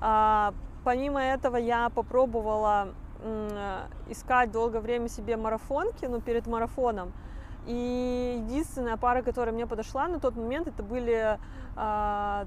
А, 0.00 0.54
помимо 0.84 1.20
этого 1.20 1.56
я 1.56 1.88
попробовала 1.88 2.88
искать 4.08 4.50
долгое 4.50 4.80
время 4.80 5.08
себе 5.08 5.36
марафонки, 5.36 6.06
ну 6.06 6.20
перед 6.20 6.46
марафоном, 6.46 7.12
и 7.68 8.42
единственная 8.42 8.96
пара, 8.96 9.22
которая 9.22 9.54
мне 9.54 9.66
подошла 9.66 10.08
на 10.08 10.18
тот 10.20 10.36
момент, 10.36 10.68
это 10.68 10.82
были 10.82 11.38
а, 11.76 12.46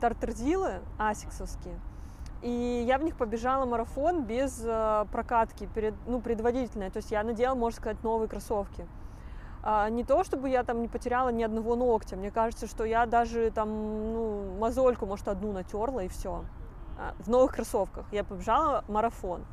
тартерзилы 0.00 0.80
асиксовские. 0.98 1.78
И 2.42 2.84
я 2.86 2.98
в 2.98 3.04
них 3.04 3.16
побежала 3.16 3.64
марафон 3.64 4.24
без 4.24 4.60
э, 4.64 5.06
прокатки, 5.10 5.66
перед, 5.74 5.94
ну, 6.06 6.20
предварительной. 6.20 6.90
То 6.90 6.98
есть 6.98 7.10
я 7.10 7.22
надела, 7.22 7.54
можно 7.54 7.80
сказать, 7.80 8.02
новые 8.04 8.28
кроссовки. 8.28 8.86
А, 9.62 9.88
не 9.88 10.04
то, 10.04 10.22
чтобы 10.22 10.48
я 10.50 10.62
там 10.62 10.82
не 10.82 10.88
потеряла 10.88 11.30
ни 11.30 11.42
одного 11.42 11.76
ногтя. 11.76 12.16
Мне 12.16 12.30
кажется, 12.30 12.66
что 12.66 12.84
я 12.84 13.06
даже 13.06 13.50
там, 13.52 13.68
ну, 14.12 14.54
мозольку, 14.58 15.06
может, 15.06 15.28
одну 15.28 15.52
натерла 15.52 16.00
и 16.00 16.08
все. 16.08 16.44
в 17.20 17.28
новых 17.30 17.54
кроссовках. 17.54 18.04
Я 18.12 18.22
побежала 18.22 18.84
марафон. 18.88 19.44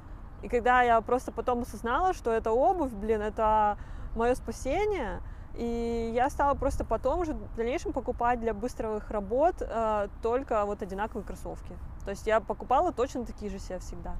И 0.44 0.50
когда 0.50 0.82
я 0.84 1.00
просто 1.02 1.32
потом 1.32 1.62
осознала, 1.62 2.14
что 2.14 2.30
это 2.32 2.52
обувь, 2.52 2.92
блин, 2.92 3.22
это 3.22 3.78
мое 4.16 4.36
спасение, 4.36 5.22
и 5.56 6.12
я 6.14 6.30
стала 6.30 6.54
просто 6.54 6.84
потом 6.84 7.22
уже 7.22 7.34
в 7.34 7.56
дальнейшем 7.56 7.94
покупать 7.94 8.40
для 8.42 8.54
быстрых 8.54 9.10
работ 9.10 9.56
э, 9.62 10.08
только 10.22 10.66
вот 10.66 10.82
одинаковые 10.82 11.24
кроссовки. 11.24 11.74
То 12.04 12.12
есть 12.12 12.28
я 12.28 12.42
покупала 12.42 12.92
точно 12.92 13.26
такие 13.26 13.50
же 13.50 13.60
себе 13.60 13.80
всегда. 13.80 14.16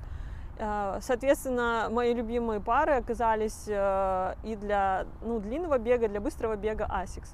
Э, 0.58 1.00
Соответственно, 1.02 1.90
мои 1.92 2.14
любимые 2.14 2.62
пары 2.62 2.94
оказались 2.94 3.66
э, 3.68 4.36
и 4.44 4.56
для 4.56 5.06
ну, 5.22 5.40
длинного 5.40 5.78
бега, 5.78 6.08
для 6.08 6.22
быстрого 6.22 6.56
бега 6.56 6.86
Asics. 6.86 7.32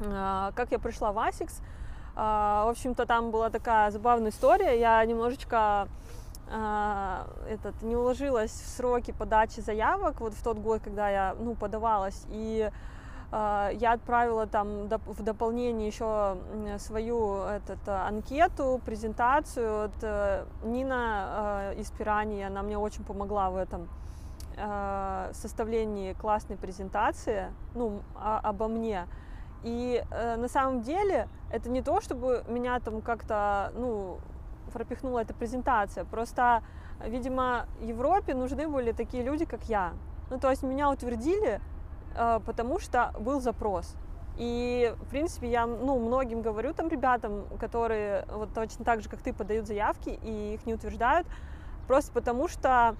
Э, 0.00 0.50
Как 0.56 0.72
я 0.72 0.78
пришла 0.80 1.12
в 1.12 1.18
Asics? 1.18 1.62
э, 2.16 2.18
В 2.18 2.70
общем-то, 2.70 3.06
там 3.06 3.30
была 3.30 3.50
такая 3.50 3.90
забавная 3.90 4.30
история. 4.30 4.80
Я 4.80 5.04
немножечко 5.04 5.86
этот, 6.48 7.82
не 7.82 7.96
уложилась 7.96 8.52
в 8.52 8.68
сроки 8.68 9.12
подачи 9.12 9.60
заявок 9.60 10.20
вот 10.20 10.34
в 10.34 10.42
тот 10.42 10.58
год, 10.58 10.80
когда 10.84 11.08
я 11.08 11.36
ну, 11.38 11.54
подавалась. 11.54 12.26
И 12.28 12.70
А, 13.36 13.70
я 13.72 13.94
отправила 13.94 14.46
там 14.46 14.86
в 14.86 15.22
дополнение 15.24 15.88
еще 15.88 16.36
свою 16.78 17.38
этот, 17.42 17.80
анкету, 17.88 18.80
презентацию. 18.86 19.82
Вот, 19.82 20.02
э, 20.02 20.44
Нина 20.62 21.72
из 21.76 21.90
Пирани, 21.90 22.42
она 22.42 22.62
мне 22.62 22.78
очень 22.78 23.02
помогла 23.04 23.50
в 23.50 23.56
этом 23.56 23.88
составлении 25.32 26.12
классной 26.12 26.56
презентации, 26.56 27.52
ну, 27.74 28.02
обо 28.14 28.68
мне. 28.68 29.08
И 29.64 30.00
э, 30.08 30.36
на 30.36 30.46
самом 30.46 30.82
деле 30.82 31.26
это 31.50 31.68
не 31.70 31.82
то, 31.82 32.00
чтобы 32.00 32.44
меня 32.46 32.78
там 32.78 33.00
как-то, 33.00 33.72
ну, 33.74 34.18
пропихнула 34.74 35.20
эта 35.20 35.32
презентация. 35.32 36.04
Просто, 36.04 36.62
видимо, 37.06 37.66
Европе 37.80 38.34
нужны 38.34 38.68
были 38.68 38.92
такие 38.92 39.22
люди, 39.22 39.46
как 39.46 39.64
я. 39.64 39.92
Ну, 40.30 40.38
то 40.38 40.50
есть 40.50 40.62
меня 40.62 40.90
утвердили, 40.90 41.60
э, 42.16 42.40
потому 42.44 42.78
что 42.80 43.14
был 43.20 43.40
запрос. 43.40 43.96
И, 44.36 44.92
в 45.00 45.10
принципе, 45.10 45.48
я, 45.48 45.66
ну, 45.66 45.98
многим 45.98 46.42
говорю 46.42 46.74
там 46.74 46.88
ребятам, 46.88 47.44
которые 47.60 48.26
вот 48.28 48.52
точно 48.52 48.84
так 48.84 49.00
же, 49.00 49.08
как 49.08 49.22
ты, 49.22 49.32
подают 49.32 49.66
заявки 49.66 50.18
и 50.22 50.54
их 50.54 50.66
не 50.66 50.74
утверждают, 50.74 51.26
просто 51.86 52.12
потому 52.12 52.48
что 52.48 52.96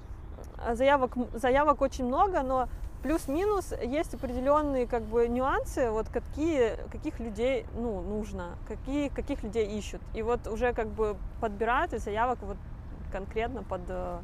заявок, 0.73 1.17
заявок 1.35 1.81
очень 1.81 2.07
много, 2.07 2.43
но 2.43 2.69
Плюс-минус 3.05 3.75
есть 3.83 4.15
определенные 4.15 4.87
как 4.87 5.03
бы 5.03 5.29
нюансы, 5.29 5.91
вот 5.91 6.09
какие, 6.09 6.77
каких 6.91 7.21
людей 7.21 7.67
ну, 7.75 8.01
нужно, 8.01 8.57
какие, 8.67 9.09
каких 9.09 9.43
людей 9.43 9.79
ищут. 9.79 10.01
И 10.15 10.23
вот 10.23 10.47
уже 10.47 10.73
как 10.73 10.89
бы 10.89 11.15
подбирают 11.39 11.93
из 11.93 12.05
заявок 12.05 12.39
вот 12.41 12.57
конкретно 13.13 13.63
под, 13.63 13.83
э, 13.89 14.19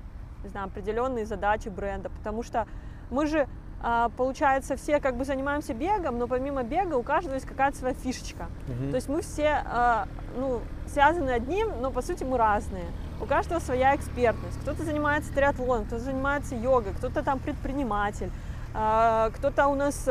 не 0.44 0.48
знаю, 0.48 0.68
определенные 0.68 1.26
задачи 1.26 1.68
бренда, 1.68 2.08
потому 2.08 2.42
что 2.42 2.66
мы 3.10 3.26
же 3.26 3.46
а, 3.82 4.10
получается, 4.16 4.76
все 4.76 4.98
как 4.98 5.16
бы 5.16 5.24
занимаемся 5.26 5.74
бегом, 5.74 6.18
но 6.18 6.26
помимо 6.26 6.62
бега 6.62 6.94
у 6.94 7.02
каждого 7.02 7.34
есть 7.34 7.46
какая-то 7.46 7.76
своя 7.76 7.94
фишечка. 7.94 8.46
Uh-huh. 8.68 8.90
То 8.90 8.96
есть 8.96 9.08
мы 9.08 9.22
все 9.22 9.62
а, 9.64 10.06
ну, 10.36 10.60
связаны 10.86 11.30
одним, 11.30 11.80
но 11.80 11.90
по 11.90 12.02
сути 12.02 12.24
мы 12.24 12.36
разные. 12.38 12.84
У 13.20 13.26
каждого 13.26 13.58
своя 13.58 13.94
экспертность. 13.96 14.58
Кто-то 14.60 14.84
занимается 14.84 15.32
триатлоном, 15.32 15.86
кто-то 15.86 16.02
занимается 16.02 16.54
йогой, 16.54 16.92
кто-то 16.92 17.22
там 17.22 17.38
предприниматель, 17.38 18.30
кто-то 18.72 19.66
у 19.66 19.74
нас 19.74 20.08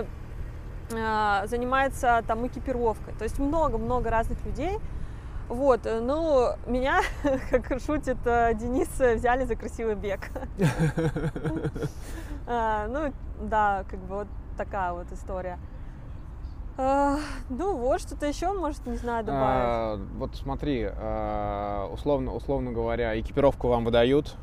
а, 0.95 1.45
занимается 1.45 2.24
там 2.28 2.45
экипировкой. 2.48 3.13
То 3.13 3.24
есть 3.24 3.39
много-много 3.39 4.10
разных 4.10 4.43
людей. 4.45 4.80
Вот, 5.48 5.82
ну, 5.84 6.50
меня, 6.67 7.02
как 7.52 7.80
шутит 7.80 8.17
э, 8.26 8.54
Денис, 8.54 8.88
взяли 9.00 9.45
за 9.45 9.56
красивый 9.56 9.95
бег. 9.95 10.30
А, 12.52 12.88
ну, 12.88 13.13
да, 13.39 13.84
как 13.88 14.00
бы 14.00 14.15
вот 14.15 14.28
такая 14.58 14.91
вот 14.93 15.06
история. 15.12 15.60
Ну 16.76 17.78
вот, 17.78 18.02
что-то 18.02 18.26
еще, 18.26 18.54
может, 18.54 18.88
не 18.88 18.98
знаю, 18.98 19.24
добавить. 19.24 20.02
Вот 20.17 20.36
смотри, 20.36 20.88
условно, 20.88 22.34
условно 22.34 22.72
говоря, 22.72 23.19
экипировку 23.19 23.67
вам 23.67 23.86
выдают, 23.86 24.36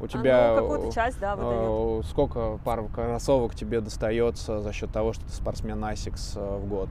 у 0.00 0.06
тебя... 0.06 0.56
А, 0.56 0.60
ну, 0.60 0.92
часть, 0.92 1.18
да, 1.18 1.36
выдает. 1.36 2.06
Сколько 2.06 2.58
пар 2.64 2.84
кроссовок 2.94 3.54
тебе 3.54 3.80
достается 3.80 4.60
за 4.60 4.72
счет 4.72 4.92
того, 4.92 5.12
что 5.12 5.24
ты 5.24 5.32
спортсмен 5.32 5.82
ASICS 5.84 6.32
э, 6.36 6.58
в 6.58 6.68
год? 6.68 6.90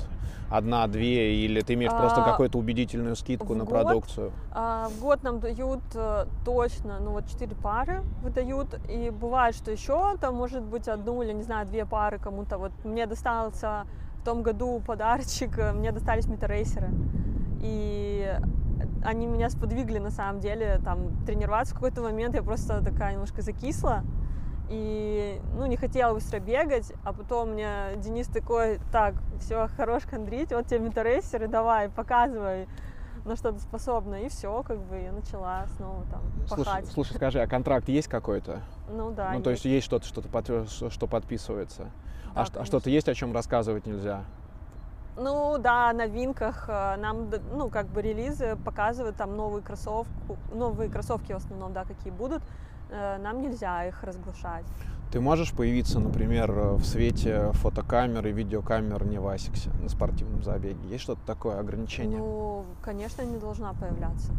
Одна, 0.50 0.88
две, 0.88 1.36
или 1.44 1.62
ты 1.62 1.74
имеешь 1.74 1.92
а, 1.94 2.00
просто 2.00 2.22
какую-то 2.22 2.58
убедительную 2.58 3.16
скидку 3.16 3.54
на 3.54 3.66
год, 3.66 3.70
продукцию? 3.70 4.32
А, 4.52 4.90
в 4.90 5.02
год 5.02 5.24
нам 5.24 5.40
дают 5.40 5.82
э, 5.94 6.26
точно, 6.46 7.00
ну 7.00 7.12
вот 7.12 7.28
четыре 7.28 7.56
пары 7.56 8.02
выдают, 8.22 8.80
и 8.90 9.10
бывает, 9.10 9.56
что 9.56 9.72
еще 9.72 10.18
там 10.18 10.36
может 10.36 10.64
быть 10.64 10.88
одну 10.88 11.22
или, 11.22 11.34
не 11.34 11.44
знаю, 11.44 11.66
две 11.66 11.86
пары 11.86 12.18
кому-то. 12.18 12.58
Вот 12.58 12.72
мне 12.84 13.06
достался 13.06 13.86
в 14.22 14.26
том 14.26 14.42
году 14.42 14.82
подарочек, 14.86 15.58
э, 15.58 15.74
мне 15.74 15.92
достались 15.92 16.28
метарейсеры. 16.28 16.90
И 17.62 18.38
они 19.04 19.26
меня 19.26 19.50
сподвигли 19.50 20.00
на 20.00 20.12
самом 20.12 20.40
деле 20.40 20.80
там 20.84 21.26
тренироваться. 21.26 21.74
В 21.74 21.78
какой-то 21.78 22.02
момент 22.02 22.36
я 22.36 22.44
просто 22.44 22.84
такая 22.84 23.14
немножко 23.14 23.42
закисла 23.42 24.04
и 24.70 25.40
ну, 25.56 25.66
не 25.66 25.78
хотела 25.78 26.14
быстро 26.14 26.40
бегать, 26.40 26.92
а 27.04 27.14
потом 27.14 27.52
мне 27.52 27.70
Денис 27.98 28.28
такой, 28.28 28.80
так, 28.92 29.16
все, 29.40 29.68
хорош 29.78 30.04
хандрить, 30.04 30.52
вот 30.52 30.68
тебе 30.68 30.80
метарейсеры, 30.80 31.48
давай, 31.48 31.90
показывай, 31.90 32.68
на 33.24 33.36
что 33.36 33.52
ты 33.52 33.60
способна, 33.60 34.16
и 34.16 34.30
все, 34.30 34.64
как 34.64 34.80
бы 34.80 34.98
я 34.98 35.12
начала 35.12 35.66
снова 35.78 36.06
там 36.12 36.22
пахать. 36.50 36.86
Слушай, 36.86 36.94
слушай 36.94 37.14
скажи, 37.16 37.40
а 37.40 37.48
контракт 37.48 37.88
есть 37.88 38.08
какой-то? 38.08 38.62
Ну 38.90 39.12
да. 39.12 39.30
Ну 39.30 39.36
есть. 39.36 39.44
то 39.44 39.50
есть 39.52 39.66
есть 39.66 39.86
что-то, 39.86 40.06
что-то 40.06 40.28
под, 40.28 40.70
что 40.70 41.08
подписывается, 41.08 41.92
да, 42.36 42.42
а, 42.42 42.62
а 42.62 42.66
что-то 42.66 42.90
есть, 42.90 43.08
о 43.08 43.14
чем 43.14 43.34
рассказывать 43.34 43.86
нельзя? 43.86 44.24
Ну 45.18 45.58
да, 45.58 45.94
новинках 45.94 46.66
э, 46.68 46.96
нам, 46.98 47.30
ну 47.52 47.70
как 47.70 47.88
бы 47.88 48.04
релизы 48.04 48.56
показывают 48.64 49.16
там 49.16 49.36
новые 49.36 49.64
кроссовки, 49.64 50.12
новые 50.54 50.92
кроссовки 50.92 51.34
в 51.34 51.38
основном, 51.38 51.74
да, 51.74 51.86
какие 51.86 52.14
будут. 52.14 52.44
Э, 52.92 53.18
нам 53.18 53.42
нельзя 53.42 53.88
их 53.88 54.04
разглашать. 54.04 54.66
Ты 55.12 55.20
можешь 55.20 55.54
появиться, 55.54 56.00
например, 56.00 56.52
в 56.52 56.84
свете 56.84 57.52
фотокамер 57.54 58.28
и 58.28 58.32
видеокамер 58.32 59.06
не 59.06 59.20
в 59.20 59.28
Асиксе 59.28 59.72
на 59.82 59.90
спортивном 59.90 60.44
забеге? 60.44 60.88
Есть 60.88 61.04
что-то 61.04 61.22
такое 61.26 61.60
ограничение? 61.60 62.20
Ну, 62.20 62.66
конечно, 62.82 63.24
не 63.24 63.38
должна 63.38 63.74
появляться. 63.74 64.34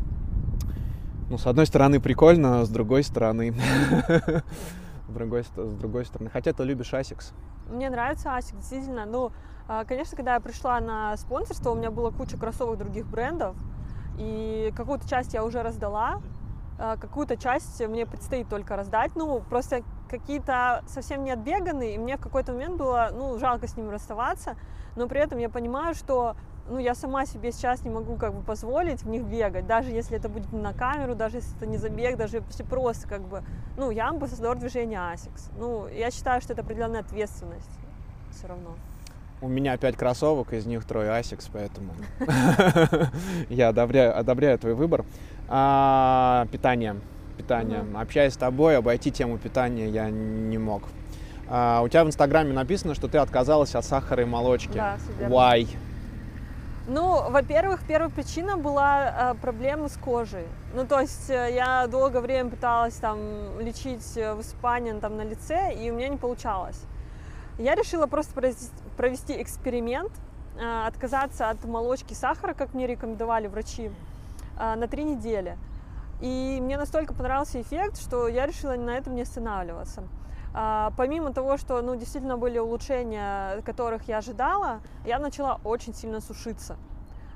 Ну, 1.29 1.39
с 1.39 1.47
одной 1.47 1.67
стороны 1.67 2.01
прикольно, 2.01 2.61
а 2.61 2.65
с 2.65 2.69
другой 2.69 3.03
стороны... 3.03 3.55
С 5.09 5.75
другой, 5.75 6.05
стороны. 6.05 6.31
Хотя 6.31 6.53
ты 6.53 6.63
любишь 6.65 6.93
ASICS. 6.93 7.33
Мне 7.71 7.89
нравится 7.89 8.37
ASICS, 8.37 8.59
действительно. 8.59 9.07
Ну, 9.07 9.27
а, 9.27 9.33
конечно, 9.87 10.17
когда 10.17 10.35
я 10.35 10.41
пришла 10.41 10.81
на 10.81 11.17
спонсорство, 11.17 11.71
у 11.71 11.75
меня 11.75 11.91
была 11.91 12.11
куча 12.11 12.37
кроссовок 12.37 12.79
других 12.79 13.07
брендов, 13.07 13.55
и 14.19 14.73
какую-то 14.77 15.09
часть 15.09 15.35
я 15.35 15.45
уже 15.45 15.63
раздала, 15.63 16.21
а, 16.79 16.97
какую-то 16.97 17.37
часть 17.37 17.81
мне 17.87 18.07
предстоит 18.07 18.49
только 18.49 18.77
раздать. 18.77 19.13
Ну, 19.15 19.41
просто 19.41 19.83
какие-то 20.09 20.83
совсем 20.87 21.25
не 21.25 21.33
отбеганные, 21.33 21.95
и 21.95 21.99
мне 21.99 22.17
в 22.17 22.21
какой-то 22.21 22.53
момент 22.53 22.77
было, 22.77 23.11
ну, 23.13 23.39
жалко 23.39 23.67
с 23.67 23.77
ними 23.77 23.91
расставаться, 23.91 24.57
но 24.97 25.09
при 25.09 25.21
этом 25.21 25.39
я 25.39 25.49
понимаю, 25.49 25.95
что 25.95 26.35
ну, 26.69 26.79
я 26.79 26.95
сама 26.95 27.27
себе 27.27 27.51
сейчас 27.51 27.83
не 27.83 27.91
могу 27.91 28.17
как 28.17 28.35
бы 28.35 28.43
позволить 28.43 29.03
в 29.03 29.09
них 29.09 29.25
бегать, 29.25 29.67
даже 29.67 29.91
если 29.91 30.17
это 30.17 30.29
будет 30.29 30.53
не 30.53 30.61
на 30.61 30.73
камеру, 30.73 31.15
даже 31.15 31.39
если 31.39 31.57
это 31.57 31.67
не 31.67 31.79
забег, 31.79 32.17
даже 32.17 32.39
если 32.39 32.63
просто 32.63 33.09
как 33.09 33.23
бы, 33.23 33.43
ну, 33.77 33.91
я 33.91 34.09
амбассадор 34.09 34.57
движения 34.57 34.99
ASICS. 34.99 35.51
Ну, 35.59 35.89
я 35.89 36.11
считаю, 36.11 36.41
что 36.41 36.53
это 36.53 36.63
определенная 36.63 37.01
ответственность 37.01 37.71
все 38.31 38.47
равно. 38.47 38.75
У 39.41 39.49
меня 39.49 39.77
пять 39.77 39.97
кроссовок, 39.97 40.53
из 40.53 40.67
них 40.67 40.85
трое 40.85 41.11
Asics, 41.11 41.49
поэтому 41.53 41.95
я 43.49 43.69
одобряю, 43.69 44.19
одобряю 44.19 44.59
твой 44.59 44.75
выбор. 44.75 45.05
А, 45.49 46.47
питание. 46.51 46.97
Питание. 47.37 47.81
Mm-hmm. 47.81 48.03
Общаясь 48.03 48.35
с 48.35 48.37
тобой, 48.37 48.77
обойти 48.77 49.13
тему 49.13 49.39
питания 49.39 49.89
я 49.89 50.11
не 50.11 50.59
мог. 50.59 50.83
А, 51.49 51.83
у 51.83 51.89
тебя 51.89 52.05
в 52.05 52.09
Инстаграме 52.09 52.53
написано, 52.53 52.95
что 52.95 53.07
ты 53.07 53.19
отказалась 53.19 53.75
от 53.77 53.85
сахара 53.85 54.23
и 54.23 54.27
молочки. 54.27 54.75
Да, 54.75 54.97
Why? 55.21 55.69
Ну, 56.89 57.31
во-первых, 57.31 57.81
первая 57.87 58.09
причина 58.09 58.57
была 58.57 59.33
э, 59.33 59.35
проблемы 59.35 59.91
с 59.91 59.97
кожей. 59.99 60.47
Ну, 60.75 60.87
то 60.87 61.01
есть 61.01 61.29
э, 61.29 61.55
я 61.55 61.87
долгое 61.87 62.21
время 62.21 62.49
пыталась 62.49 62.95
там 62.95 63.61
лечить 63.61 64.17
э, 64.17 64.33
высыпание 64.33 64.95
там 64.95 65.19
на 65.19 65.23
лице, 65.23 65.75
и 65.75 65.91
у 65.91 65.95
меня 65.95 66.09
не 66.09 66.17
получалось. 66.17 66.81
Я 67.59 67.75
решила 67.75 68.07
просто 68.07 68.41
провести 68.97 69.43
эксперимент, 69.43 70.13
э, 70.57 70.87
отказаться 70.87 71.51
от 71.51 71.65
молочки 71.65 72.15
сахара, 72.15 72.55
как 72.55 72.73
мне 72.73 72.87
рекомендовали 72.87 73.49
врачи, 73.49 73.91
э, 74.59 74.75
на 74.77 74.87
три 74.87 75.03
недели. 75.03 75.59
И 76.21 76.59
мне 76.61 76.79
настолько 76.79 77.15
понравился 77.15 77.61
эффект, 77.61 78.01
что 78.01 78.29
я 78.29 78.47
решила 78.47 78.77
на 78.77 78.97
этом 78.97 79.17
не 79.17 79.23
останавливаться. 79.23 80.05
А, 80.55 80.93
помимо 80.97 81.33
того, 81.33 81.57
что 81.57 81.83
ну, 81.83 81.97
действительно 81.97 82.37
были 82.39 82.59
улучшения, 82.59 83.61
которых 83.63 84.07
я 84.09 84.19
ожидала, 84.19 84.81
я 85.05 85.19
начала 85.19 85.61
очень 85.65 85.95
сильно 85.95 86.21
сушиться. 86.21 86.77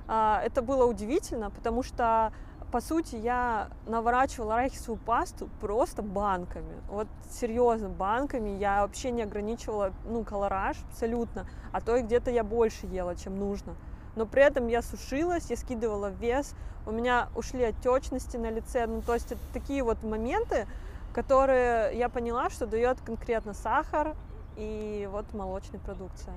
Это 0.09 0.63
было 0.63 0.85
удивительно, 0.85 1.51
потому 1.51 1.85
что 1.85 2.33
по 2.73 2.81
сути, 2.81 3.17
я 3.17 3.69
наворачивала 3.87 4.55
арахисовую 4.55 4.99
пасту 4.99 5.51
просто 5.61 6.03
банками. 6.03 6.75
Вот 6.89 7.07
серьезно, 7.31 7.91
банками. 7.91 8.49
Я 8.49 8.81
вообще 8.81 9.11
не 9.11 9.23
ограничивала, 9.23 9.93
ну, 10.07 10.25
колораж 10.25 10.79
абсолютно. 10.89 11.47
А 11.71 11.83
то 11.83 11.97
и 11.97 12.03
где-то 12.03 12.31
я 12.31 12.43
больше 12.43 12.87
ела, 12.87 13.15
чем 13.15 13.39
нужно. 13.39 13.75
Но 14.17 14.25
при 14.25 14.43
этом 14.43 14.69
я 14.69 14.81
сушилась, 14.81 15.51
я 15.51 15.57
скидывала 15.57 16.09
вес, 16.09 16.55
у 16.87 16.93
меня 16.93 17.29
ушли 17.37 17.63
отечности 17.63 18.39
на 18.39 18.51
лице. 18.51 18.87
Ну, 18.87 19.03
то 19.03 19.13
есть 19.13 19.31
это 19.31 19.41
такие 19.53 19.83
вот 19.83 20.03
моменты, 20.03 20.67
которые 21.13 21.97
я 21.97 22.09
поняла, 22.09 22.49
что 22.49 22.67
дает 22.67 23.03
конкретно 23.03 23.53
сахар 23.53 24.17
и 24.57 25.07
вот 25.13 25.35
молочная 25.35 25.81
продукция. 25.81 26.35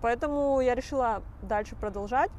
Поэтому 0.00 0.58
я 0.60 0.74
решила 0.74 1.22
дальше 1.42 1.76
продолжать. 1.76 2.30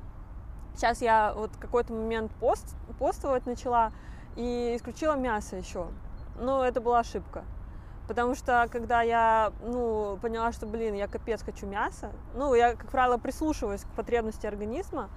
Сейчас 0.78 1.02
я 1.02 1.34
вот 1.36 1.50
какой-то 1.60 1.92
момент 1.92 2.32
пост, 2.34 2.76
постовать 3.00 3.48
начала 3.48 3.92
и 4.36 4.76
исключила 4.78 5.16
мясо 5.16 5.56
еще. 5.56 5.88
Но 6.40 6.64
это 6.64 6.82
была 6.82 7.00
ошибка. 7.00 7.46
Потому 8.08 8.36
что 8.36 8.68
когда 8.72 9.02
я, 9.02 9.52
ну, 9.64 10.20
поняла, 10.22 10.52
что, 10.52 10.68
блин, 10.68 10.94
я 10.94 11.08
капец 11.08 11.42
хочу 11.42 11.66
мяса, 11.66 12.12
ну, 12.36 12.54
я, 12.54 12.76
как 12.76 12.92
правило, 12.92 13.18
прислушиваюсь 13.18 13.82
к 13.82 13.88
потребности 13.96 14.46
организма, 14.46 15.10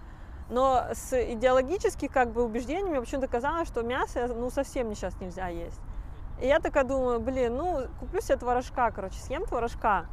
но 0.49 0.87
с 0.95 1.13
идеологических, 1.13 2.11
как 2.11 2.31
бы, 2.31 2.43
убеждениями 2.43 2.99
почему-то 2.99 3.29
казалось, 3.29 3.69
что 3.69 3.83
мясо, 3.83 4.29
ну, 4.29 4.51
совсем 4.51 4.89
не 4.89 4.95
сейчас 4.95 5.21
нельзя 5.21 5.49
есть. 5.49 5.81
И 6.41 6.47
я 6.47 6.59
такая 6.59 6.85
думаю, 6.85 7.21
блин, 7.21 7.55
ну, 7.55 7.83
куплю 8.01 8.23
себе 8.23 8.39
творожка, 8.39 8.91
короче, 8.93 9.19
съем 9.19 9.45
творожка. 9.45 10.07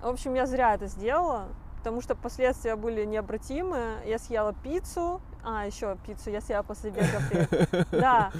В 0.00 0.08
общем, 0.08 0.32
я 0.32 0.46
зря 0.46 0.74
это 0.74 0.86
сделала, 0.86 1.48
потому 1.88 2.02
что 2.02 2.14
последствия 2.14 2.76
были 2.76 3.06
необратимы. 3.06 4.02
Я 4.04 4.18
съела 4.18 4.52
пиццу, 4.52 5.22
а, 5.42 5.64
еще 5.64 5.96
пиццу 6.06 6.28
я 6.28 6.42
съела 6.42 6.62
после 6.62 6.90
бега. 6.90 7.86
Да, 7.90 8.30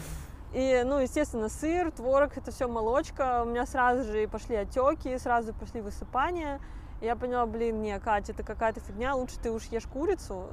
и, 0.53 0.83
ну, 0.85 0.99
естественно, 0.99 1.49
сыр, 1.49 1.91
творог, 1.91 2.37
это 2.37 2.51
все 2.51 2.69
молочка. 2.69 3.43
У 3.43 3.47
меня 3.47 3.65
сразу 3.65 4.05
же 4.05 4.29
пошли 4.29 4.57
отеки, 4.57 5.17
сразу 5.17 5.55
пошли 5.55 5.81
высыпания. 5.81 6.61
И 7.01 7.07
я 7.07 7.17
поняла, 7.17 7.47
блин, 7.47 7.81
не, 7.81 7.99
Катя, 7.99 8.33
это 8.33 8.43
какая-то 8.43 8.81
фигня, 8.81 9.15
лучше 9.15 9.39
ты 9.41 9.51
уж 9.51 9.65
ешь 9.71 9.87
курицу, 9.87 10.49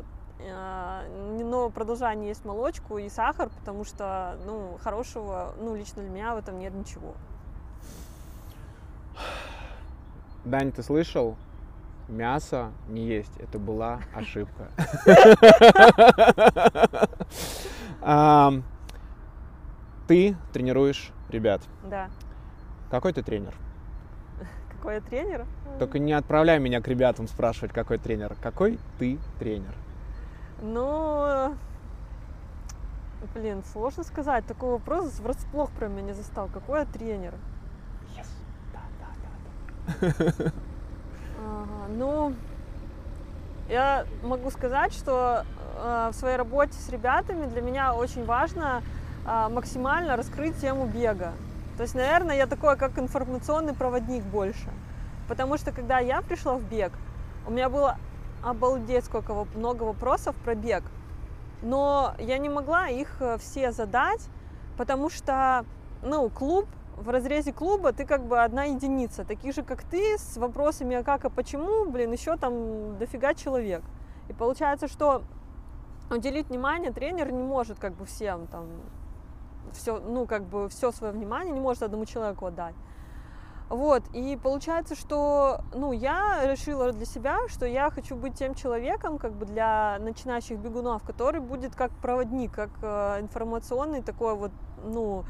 а, 0.50 1.04
но 1.10 1.70
продолжай 1.70 2.16
не 2.16 2.30
есть 2.30 2.46
молочку 2.46 2.98
и 2.98 3.10
сахар, 3.10 3.50
потому 3.60 3.84
что, 3.84 4.38
ну, 4.46 4.78
хорошего, 4.82 5.54
ну, 5.60 5.76
лично 5.76 6.02
для 6.02 6.12
меня 6.12 6.34
в 6.34 6.38
этом 6.38 6.60
нет 6.60 6.74
ничего. 6.74 7.14
Дань, 10.46 10.72
ты 10.72 10.82
слышал? 10.82 11.36
Мясо 12.08 12.72
не 12.88 13.06
есть. 13.06 13.36
Это 13.38 13.58
была 13.60 14.00
ошибка. 14.14 14.70
Ты 20.08 20.36
тренируешь 20.54 21.12
ребят. 21.30 21.62
Да. 21.84 22.10
Какой 22.92 23.12
ты 23.12 23.24
тренер? 23.24 23.56
Какой 24.70 24.96
я 24.96 25.02
тренер? 25.02 25.46
Только 25.80 25.98
не 25.98 26.14
отправляй 26.14 26.60
меня 26.60 26.80
к 26.80 26.88
ребятам 26.88 27.28
спрашивать, 27.28 27.74
какой 27.74 27.98
тренер. 27.98 28.36
Какой 28.42 28.78
ты 29.00 29.18
тренер? 29.40 29.76
Ну, 30.62 31.56
блин, 33.34 33.64
сложно 33.74 34.04
сказать. 34.04 34.46
Такой 34.46 34.70
вопрос 34.74 35.20
врасплох 35.20 35.72
про 35.72 35.88
меня 35.88 36.02
не 36.04 36.14
застал. 36.14 36.50
Какой 36.54 36.82
я 36.82 36.86
тренер? 36.86 37.34
Yes. 38.16 38.28
Да, 38.72 38.82
да, 39.00 40.12
да. 40.12 40.34
да. 40.38 40.52
Ну, 41.90 42.34
я 43.70 44.06
могу 44.24 44.52
сказать, 44.52 44.94
что 44.94 45.44
э, 45.78 46.10
в 46.12 46.16
своей 46.16 46.36
работе 46.36 46.74
с 46.74 46.90
ребятами 46.90 47.46
для 47.48 47.62
меня 47.62 47.94
очень 47.94 48.26
важно 48.26 48.84
э, 49.26 49.48
максимально 49.50 50.16
раскрыть 50.16 50.60
тему 50.60 50.86
бега. 50.86 51.34
То 51.78 51.84
есть, 51.84 51.96
наверное, 51.96 52.38
я 52.38 52.48
такой, 52.48 52.78
как 52.78 52.98
информационный 53.00 53.74
проводник 53.74 54.24
больше. 54.24 54.70
Потому 55.28 55.58
что, 55.58 55.72
когда 55.72 56.00
я 56.00 56.22
пришла 56.22 56.56
в 56.56 56.62
бег, 56.62 56.92
у 57.48 57.52
меня 57.52 57.70
было 57.70 57.98
обалдеть 58.44 59.06
сколько 59.06 59.34
много 59.56 59.84
вопросов 59.84 60.36
про 60.38 60.56
бег. 60.56 60.84
Но 61.62 62.14
я 62.20 62.38
не 62.38 62.50
могла 62.50 62.90
их 62.90 63.18
э, 63.20 63.38
все 63.40 63.72
задать, 63.72 64.22
потому 64.78 65.10
что, 65.10 65.66
ну, 66.04 66.30
клуб, 66.30 66.68
в 66.96 67.10
разрезе 67.10 67.54
клуба 67.54 67.94
ты 67.94 68.06
как 68.06 68.26
бы 68.26 68.42
одна 68.42 68.64
единица, 68.66 69.26
таких 69.26 69.54
же, 69.54 69.64
как 69.64 69.84
ты, 69.84 70.18
с 70.18 70.38
вопросами, 70.38 70.96
а 70.96 71.04
как, 71.04 71.26
а 71.26 71.30
почему, 71.30 71.86
блин, 71.86 72.12
еще 72.12 72.38
там 72.38 72.98
дофига 72.98 73.34
человек. 73.34 73.84
И 74.30 74.34
получается, 74.34 74.88
что 74.88 75.24
уделить 76.10 76.50
внимание 76.50 76.92
тренер 76.92 77.32
не 77.32 77.44
может 77.44 77.80
как 77.80 77.94
бы 77.96 78.06
всем 78.06 78.48
там 78.48 78.68
все, 79.74 80.00
ну, 80.00 80.26
как 80.26 80.44
бы 80.44 80.70
все 80.70 80.92
свое 80.92 81.12
внимание 81.12 81.54
не 81.54 81.60
может 81.60 81.84
одному 81.84 82.06
человеку 82.06 82.46
отдать. 82.46 82.76
Вот, 83.68 84.04
и 84.14 84.38
получается, 84.42 84.96
что, 84.96 85.62
ну, 85.74 85.92
я 85.92 86.42
решила 86.46 86.92
для 86.92 87.06
себя, 87.06 87.40
что 87.48 87.66
я 87.66 87.90
хочу 87.90 88.16
быть 88.16 88.36
тем 88.36 88.54
человеком, 88.54 89.18
как 89.18 89.34
бы 89.34 89.48
для 89.48 89.98
начинающих 90.00 90.60
бегунов, 90.60 91.02
который 91.04 91.42
будет 91.42 91.76
как 91.76 91.90
проводник, 91.94 92.54
как 92.54 92.70
э, 92.84 93.22
информационный 93.22 94.04
такой 94.04 94.36
вот, 94.36 94.52
ну, 94.84 95.26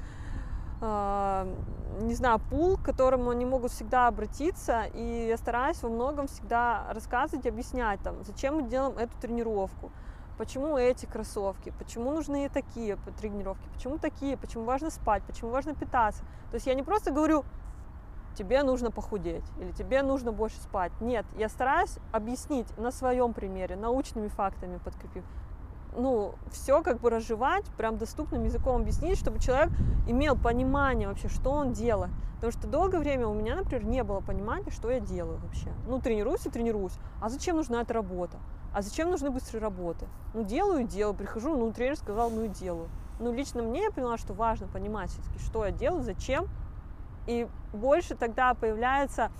не 0.82 2.14
знаю, 2.14 2.40
пул, 2.50 2.78
к 2.78 2.84
которому 2.84 3.30
они 3.30 3.46
могут 3.46 3.72
всегда 3.72 4.08
обратиться, 4.08 4.84
и 4.94 5.28
я 5.30 5.38
стараюсь 5.38 5.82
во 5.82 5.90
многом 5.90 6.28
всегда 6.28 6.86
рассказывать, 6.92 7.48
объяснять, 7.48 8.02
там, 8.02 8.24
зачем 8.24 8.56
мы 8.56 8.64
делаем 8.64 8.98
эту 8.98 9.18
тренировку, 9.22 9.92
почему 10.38 10.78
эти 10.78 11.06
кроссовки, 11.06 11.74
почему 11.80 12.12
нужны 12.12 12.50
такие 12.50 12.98
тренировки, 13.20 13.68
почему 13.74 13.98
такие, 13.98 14.36
почему 14.36 14.66
важно 14.66 14.90
спать, 14.90 15.24
почему 15.24 15.52
важно 15.52 15.74
питаться. 15.74 16.24
То 16.52 16.56
есть 16.56 16.68
я 16.68 16.74
не 16.74 16.84
просто 16.84 17.12
говорю, 17.12 17.46
тебе 18.38 18.62
нужно 18.64 18.92
похудеть 18.92 19.46
или 19.58 19.72
тебе 19.72 20.04
нужно 20.04 20.34
больше 20.34 20.58
спать. 20.58 20.92
Нет, 21.00 21.26
я 21.38 21.48
стараюсь 21.48 21.98
объяснить 22.12 22.68
на 22.78 22.92
своем 22.92 23.32
примере, 23.32 23.78
научными 23.78 24.28
фактами 24.28 24.78
подкрепив. 24.78 25.24
Ну, 25.98 26.36
все 26.52 26.82
как 26.82 27.00
бы 27.00 27.10
разжевать, 27.10 27.66
прям 27.78 27.98
доступным 27.98 28.44
языком 28.44 28.82
объяснить, 28.82 29.18
чтобы 29.18 29.40
человек 29.40 29.70
имел 30.08 30.36
понимание 30.36 31.08
вообще, 31.08 31.30
что 31.30 31.52
он 31.52 31.74
делает. 31.74 32.12
Потому 32.36 32.52
что 32.52 32.68
долгое 32.68 33.00
время 33.00 33.28
у 33.28 33.34
меня, 33.34 33.56
например, 33.56 33.86
не 33.86 34.04
было 34.04 34.20
понимания, 34.20 34.70
что 34.72 34.92
я 34.92 35.00
делаю 35.00 35.40
вообще. 35.40 35.72
Ну, 35.88 36.00
тренируюсь 36.00 36.46
и 36.46 36.50
тренируюсь. 36.50 36.94
А 37.22 37.30
зачем 37.30 37.56
нужна 37.56 37.82
эта 37.82 37.94
работа? 37.94 38.38
А 38.74 38.82
зачем 38.82 39.10
нужны 39.10 39.32
быстрые 39.32 39.62
работы? 39.62 40.06
Ну, 40.34 40.44
делаю 40.44 40.82
и 40.82 40.84
делаю. 40.84 41.16
Прихожу, 41.16 41.56
ну, 41.56 41.72
тренер 41.72 41.96
сказал, 41.96 42.30
ну 42.30 42.44
и 42.44 42.50
делаю. 42.50 42.90
Ну, 43.20 43.32
лично 43.32 43.64
мне 43.64 43.84
я 43.84 43.92
поняла, 43.92 44.18
что 44.18 44.34
важно 44.34 44.68
понимать 44.68 45.10
все-таки, 45.10 45.40
что 45.40 45.66
я 45.66 45.72
делаю, 45.72 46.04
зачем, 46.04 46.48
и 47.28 47.48
больше 47.74 48.16
тогда 48.16 48.54
появляется, 48.54 49.32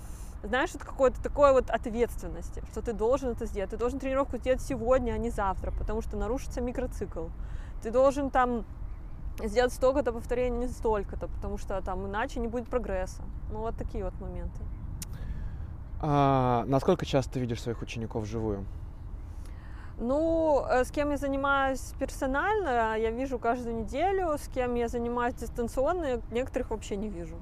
знаешь, 0.46 0.70
вот 0.72 0.84
какой-то 0.84 1.22
такой 1.22 1.52
вот 1.52 1.70
ответственности, 1.70 2.62
что 2.70 2.82
ты 2.82 2.92
должен 2.92 3.30
это 3.30 3.46
сделать. 3.46 3.70
Ты 3.70 3.76
должен 3.76 3.98
тренировку 3.98 4.38
сделать 4.38 4.62
сегодня, 4.62 5.12
а 5.12 5.18
не 5.18 5.30
завтра, 5.30 5.72
потому 5.72 6.02
что 6.02 6.16
нарушится 6.16 6.60
микроцикл. 6.60 7.26
Ты 7.82 7.90
должен 7.90 8.30
там 8.30 8.64
сделать 9.44 9.72
столько-то 9.72 10.12
повторений, 10.12 10.58
не 10.58 10.68
столько-то, 10.68 11.28
потому 11.28 11.58
что 11.58 11.80
там 11.82 12.06
иначе 12.06 12.40
не 12.40 12.48
будет 12.48 12.68
прогресса. 12.68 13.22
Ну, 13.52 13.60
вот 13.60 13.76
такие 13.76 14.04
вот 14.04 14.14
моменты. 14.20 14.60
А, 16.00 16.64
насколько 16.66 17.06
часто 17.06 17.34
ты 17.34 17.40
видишь 17.40 17.62
своих 17.62 17.82
учеников 17.82 18.24
вживую? 18.24 18.64
Ну, 19.98 20.64
э, 20.68 20.84
с 20.84 20.90
кем 20.90 21.10
я 21.10 21.16
занимаюсь 21.16 21.94
персонально, 21.98 22.98
я 22.98 23.10
вижу 23.10 23.38
каждую 23.38 23.76
неделю, 23.76 24.36
с 24.36 24.46
кем 24.48 24.74
я 24.74 24.88
занимаюсь 24.88 25.34
дистанционно, 25.34 26.20
некоторых 26.30 26.70
вообще 26.70 26.96
не 26.96 27.08
вижу 27.08 27.36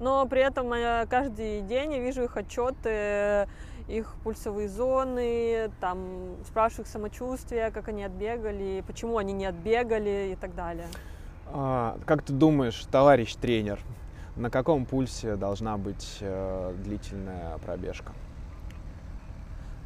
но 0.00 0.26
при 0.26 0.42
этом 0.42 0.72
я 0.74 1.06
каждый 1.08 1.62
день 1.62 1.92
я 1.92 1.98
вижу 1.98 2.24
их 2.24 2.36
отчеты, 2.36 3.48
их 3.88 4.14
пульсовые 4.22 4.68
зоны, 4.68 5.70
там 5.80 6.36
спрашиваю 6.46 6.84
их 6.84 6.88
самочувствие, 6.88 7.70
как 7.70 7.88
они 7.88 8.04
отбегали, 8.04 8.84
почему 8.86 9.18
они 9.18 9.32
не 9.32 9.46
отбегали 9.46 10.30
и 10.32 10.36
так 10.36 10.54
далее. 10.54 10.86
А, 11.46 11.98
как 12.04 12.22
ты 12.22 12.32
думаешь, 12.32 12.84
товарищ 12.90 13.34
тренер, 13.34 13.80
на 14.36 14.50
каком 14.50 14.84
пульсе 14.84 15.36
должна 15.36 15.78
быть 15.78 16.18
э, 16.20 16.74
длительная 16.84 17.58
пробежка? 17.58 18.12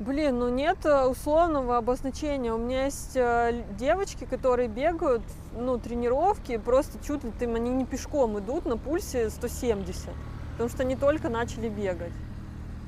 Блин, 0.04 0.40
ну 0.40 0.48
нет 0.48 0.84
э, 0.84 1.04
условного 1.04 1.76
обозначения. 1.76 2.52
У 2.52 2.58
меня 2.58 2.86
есть 2.86 3.12
э, 3.14 3.62
девочки, 3.78 4.24
которые 4.24 4.66
бегают, 4.66 5.22
ну, 5.56 5.78
тренировки, 5.78 6.56
просто 6.56 6.98
чуть 7.06 7.22
ли 7.22 7.30
там 7.30 7.54
они 7.54 7.70
не 7.70 7.84
пешком 7.84 8.36
идут 8.40 8.66
на 8.66 8.76
пульсе 8.76 9.30
170, 9.30 10.08
потому 10.52 10.70
что 10.70 10.82
они 10.82 10.96
только 10.96 11.28
начали 11.28 11.68
бегать. 11.68 12.12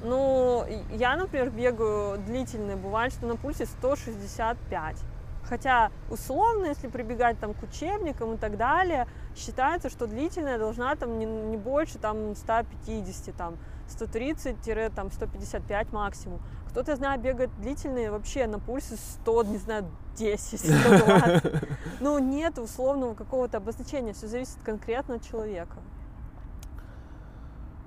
Ну, 0.02 0.64
я, 0.90 1.16
например, 1.16 1.50
бегаю 1.50 2.18
длительные, 2.18 2.74
бывает, 2.74 3.12
что 3.12 3.26
на 3.26 3.36
пульсе 3.36 3.66
165. 3.66 4.96
Хотя 5.44 5.92
условно, 6.10 6.66
если 6.66 6.88
прибегать 6.88 7.38
там 7.38 7.54
к 7.54 7.62
учебникам 7.62 8.34
и 8.34 8.36
так 8.38 8.56
далее, 8.56 9.06
считается, 9.36 9.88
что 9.88 10.08
длительная 10.08 10.58
должна 10.58 10.96
там 10.96 11.16
не, 11.20 11.26
не 11.26 11.56
больше 11.58 11.98
там 11.98 12.34
150, 12.34 13.36
там 13.36 13.56
130-155 13.88 15.86
максимум. 15.92 16.40
Кто-то, 16.74 16.90
я 16.90 16.96
знаю, 16.96 17.20
бегает 17.20 17.50
длительные 17.60 18.10
вообще 18.10 18.48
на 18.48 18.58
пульсе 18.58 18.96
100, 18.96 19.44
не 19.44 19.58
знаю, 19.58 19.86
10, 20.16 20.58
120. 20.58 21.62
Ну, 22.00 22.18
нет 22.18 22.58
условного 22.58 23.14
какого-то 23.14 23.58
обозначения, 23.58 24.12
все 24.12 24.26
зависит 24.26 24.56
конкретно 24.64 25.14
от 25.14 25.22
человека. 25.22 25.76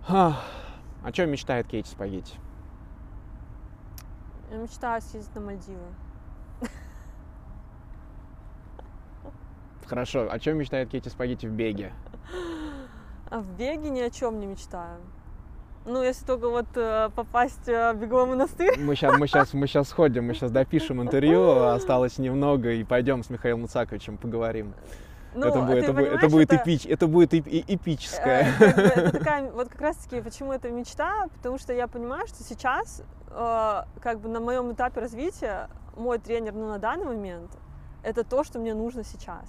О 0.08 1.12
чем 1.12 1.32
мечтает 1.32 1.68
Кейти 1.68 1.90
Спагетти? 1.90 2.38
Я 4.52 4.56
мечтаю 4.56 5.02
съездить 5.02 5.36
на 5.36 5.42
Мальдивы. 5.42 5.88
Хорошо, 9.86 10.32
о 10.32 10.40
чем 10.40 10.60
мечтает 10.60 10.90
Кейти 10.90 11.10
Спагетти 11.10 11.46
в 11.46 11.52
беге? 11.52 11.92
А 13.30 13.42
в 13.42 13.50
беге 13.58 13.90
ни 13.90 14.00
о 14.00 14.10
чем 14.10 14.40
не 14.40 14.46
мечтаю. 14.46 15.02
Ну, 15.88 16.04
если 16.04 16.26
только 16.26 16.50
вот 16.50 16.66
э, 16.76 17.10
попасть 17.16 17.68
э, 17.70 17.94
в 17.94 17.98
беговой 17.98 18.26
монастырь. 18.26 18.78
Мы 18.78 18.94
сейчас, 18.96 19.18
мы 19.18 19.26
сейчас, 19.28 19.54
мы 19.54 19.68
сейчас 19.68 19.88
сходим, 19.88 20.26
мы 20.28 20.34
сейчас 20.34 20.52
допишем 20.52 21.02
интервью, 21.02 21.64
осталось 21.64 22.18
немного, 22.18 22.72
и 22.72 22.84
пойдем 22.84 23.24
с 23.24 23.30
Михаилом 23.30 23.62
Муцаковичем 23.62 24.18
поговорим. 24.18 24.74
Ну, 25.34 25.46
это, 25.48 25.60
а 25.60 25.62
будет, 25.62 25.84
это, 25.86 25.94
будет- 25.94 26.12
это 26.14 26.30
будет 26.30 26.52
это- 26.54 26.62
эпич, 26.64 26.86
это 26.86 27.08
будет 27.08 27.34
эп- 27.34 27.48
э- 27.48 27.60
Э, 27.60 27.64
эпическое. 27.76 28.54
как 28.60 28.76
бы 28.76 28.82
это 28.82 29.12
такая, 29.20 29.52
вот 29.52 29.70
как 29.70 29.80
раз 29.80 29.96
таки, 29.98 30.20
почему 30.22 30.52
это 30.52 30.70
мечта, 30.72 31.28
потому 31.38 31.58
что 31.58 31.72
я 31.72 31.88
понимаю, 31.88 32.28
что 32.28 32.44
сейчас, 32.44 33.02
э, 33.32 33.82
как 34.02 34.20
бы 34.20 34.28
на 34.28 34.42
моем 34.42 34.74
этапе 34.74 35.00
развития, 35.00 35.70
мой 35.96 36.18
тренер, 36.20 36.52
ну, 36.54 36.68
на 36.68 36.80
данный 36.80 37.06
момент, 37.06 37.52
это 38.04 38.26
то, 38.26 38.44
что 38.44 38.60
мне 38.60 38.74
нужно 38.74 39.06
сейчас. 39.06 39.46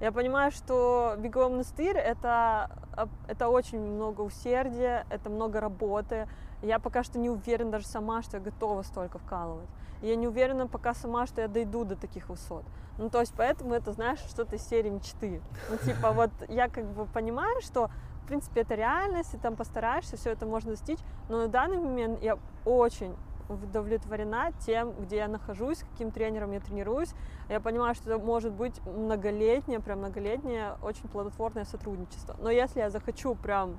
Я 0.00 0.12
понимаю, 0.12 0.50
что 0.50 1.14
беговой 1.18 1.50
монастырь 1.50 1.98
это, 1.98 2.70
об- 2.96 3.10
это 3.28 3.50
очень 3.50 3.78
много 3.78 4.22
усердия, 4.22 5.04
это 5.10 5.28
много 5.28 5.60
работы. 5.60 6.26
Я 6.62 6.78
пока 6.78 7.04
что 7.04 7.18
не 7.18 7.28
уверена 7.28 7.72
даже 7.72 7.86
сама, 7.86 8.22
что 8.22 8.38
я 8.38 8.42
готова 8.42 8.80
столько 8.82 9.18
вкалывать. 9.18 9.68
И 10.00 10.08
я 10.08 10.16
не 10.16 10.26
уверена 10.26 10.66
пока 10.66 10.94
сама, 10.94 11.26
что 11.26 11.42
я 11.42 11.48
дойду 11.48 11.84
до 11.84 11.96
таких 11.96 12.30
высот. 12.30 12.64
Ну, 12.96 13.10
то 13.10 13.20
есть, 13.20 13.34
поэтому 13.36 13.74
это, 13.74 13.92
знаешь, 13.92 14.20
что-то 14.20 14.56
из 14.56 14.62
серии 14.62 14.88
мечты. 14.88 15.42
Ну, 15.68 15.76
типа, 15.76 16.12
вот 16.12 16.30
я 16.48 16.68
как 16.68 16.86
бы 16.86 17.04
понимаю, 17.04 17.60
что, 17.60 17.90
в 18.22 18.26
принципе, 18.26 18.62
это 18.62 18.74
реальность, 18.74 19.34
и 19.34 19.38
там 19.38 19.54
постараешься, 19.54 20.16
все 20.16 20.30
это 20.30 20.46
можно 20.46 20.70
достичь, 20.70 21.00
но 21.28 21.42
на 21.42 21.48
данный 21.48 21.78
момент 21.78 22.22
я 22.22 22.38
очень 22.64 23.14
удовлетворена 23.50 24.52
тем, 24.64 24.92
где 24.92 25.16
я 25.16 25.28
нахожусь, 25.28 25.84
каким 25.92 26.10
тренером 26.10 26.52
я 26.52 26.60
тренируюсь. 26.60 27.12
Я 27.48 27.60
понимаю, 27.60 27.94
что 27.94 28.10
это 28.10 28.24
может 28.24 28.52
быть 28.52 28.80
многолетнее, 28.86 29.80
прям 29.80 29.98
многолетнее, 29.98 30.76
очень 30.82 31.08
плодотворное 31.08 31.64
сотрудничество. 31.64 32.36
Но 32.38 32.50
если 32.50 32.80
я 32.80 32.90
захочу 32.90 33.34
прям 33.34 33.76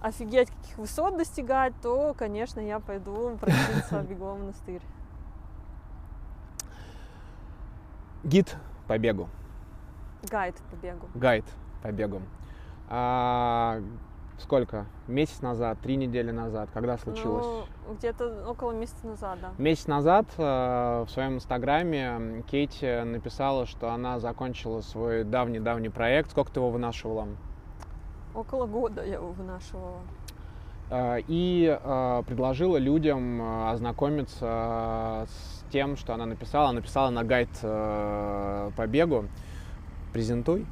офигеть, 0.00 0.50
каких 0.50 0.78
высот 0.78 1.16
достигать, 1.16 1.72
то, 1.82 2.14
конечно, 2.16 2.60
я 2.60 2.78
пойду 2.78 3.36
проситься 3.40 4.00
в 4.00 4.08
беговой 4.08 4.38
монастырь. 4.38 4.82
Гид 8.22 8.56
по 8.86 8.98
бегу. 8.98 9.28
Гайд 10.30 10.56
по 10.70 10.76
бегу. 10.76 11.06
Гайд 11.14 11.44
по 11.82 11.92
бегу. 11.92 12.22
А, 12.88 13.80
сколько? 14.38 14.86
Месяц 15.08 15.40
назад, 15.42 15.78
три 15.82 15.96
недели 15.96 16.30
назад, 16.30 16.68
когда 16.72 16.98
случилось? 16.98 17.46
Ну, 17.88 17.94
где-то 17.94 18.48
около 18.48 18.72
месяца 18.72 19.06
назад, 19.06 19.38
да. 19.40 19.50
Месяц 19.58 19.86
назад 19.86 20.26
э, 20.36 21.04
в 21.06 21.10
своем 21.10 21.34
инстаграме 21.36 22.44
Кейти 22.50 23.02
написала, 23.04 23.66
что 23.66 23.90
она 23.90 24.18
закончила 24.18 24.80
свой 24.80 25.24
давний-давний 25.24 25.90
проект. 25.90 26.30
Сколько 26.30 26.52
ты 26.52 26.60
его 26.60 26.70
вынашивала? 26.70 27.28
Около 28.34 28.66
года 28.66 29.04
я 29.04 29.14
его 29.14 29.32
вынашивала. 29.32 30.00
Э, 30.90 31.18
И 31.26 31.66
э, 31.80 32.22
предложила 32.26 32.76
людям 32.76 33.40
э, 33.40 33.70
ознакомиться 33.70 35.26
с 35.28 35.64
тем, 35.72 35.96
что 35.96 36.14
она 36.14 36.26
написала. 36.26 36.68
Она 36.68 36.76
написала 36.80 37.10
на 37.10 37.24
гайд 37.24 37.48
э, 37.62 38.70
по 38.76 38.86
бегу. 38.86 39.24
Презентуй. 40.12 40.66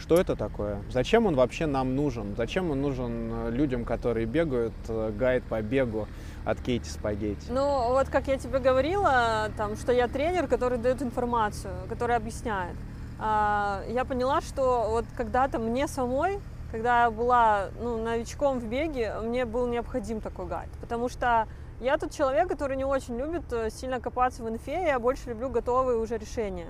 Что 0.00 0.16
это 0.16 0.34
такое? 0.34 0.82
Зачем 0.90 1.26
он 1.26 1.36
вообще 1.36 1.66
нам 1.66 1.94
нужен? 1.94 2.34
Зачем 2.34 2.70
он 2.70 2.80
нужен 2.80 3.30
э, 3.32 3.50
людям, 3.50 3.84
которые 3.84 4.24
бегают, 4.24 4.72
э, 4.88 5.12
гайд 5.16 5.44
по 5.44 5.60
бегу 5.60 6.08
от 6.46 6.58
Кейти 6.62 6.88
Спагетти? 6.88 7.50
Ну, 7.50 7.90
вот 7.90 8.08
как 8.08 8.26
я 8.26 8.38
тебе 8.38 8.60
говорила, 8.60 9.50
там, 9.58 9.76
что 9.76 9.92
я 9.92 10.08
тренер, 10.08 10.46
который 10.48 10.78
дает 10.78 11.02
информацию, 11.02 11.74
который 11.88 12.16
объясняет. 12.16 12.74
А, 13.18 13.82
Я 13.88 14.06
поняла, 14.06 14.40
что 14.40 14.86
вот 14.88 15.04
когда-то 15.16 15.58
мне 15.58 15.86
самой, 15.86 16.40
когда 16.72 17.04
я 17.04 17.10
была 17.10 17.68
ну, 17.78 18.02
новичком 18.02 18.58
в 18.58 18.64
беге, 18.64 19.14
мне 19.22 19.44
был 19.44 19.66
необходим 19.66 20.22
такой 20.22 20.46
гайд. 20.46 20.70
Потому 20.80 21.10
что 21.10 21.46
я 21.78 21.98
тот 21.98 22.10
человек, 22.12 22.48
который 22.48 22.78
не 22.78 22.86
очень 22.86 23.18
любит 23.18 23.52
э, 23.52 23.68
сильно 23.70 24.00
копаться 24.00 24.42
в 24.42 24.48
инфе, 24.48 24.86
я 24.86 24.98
больше 24.98 25.28
люблю 25.28 25.50
готовые 25.50 25.98
уже 25.98 26.16
решения. 26.16 26.68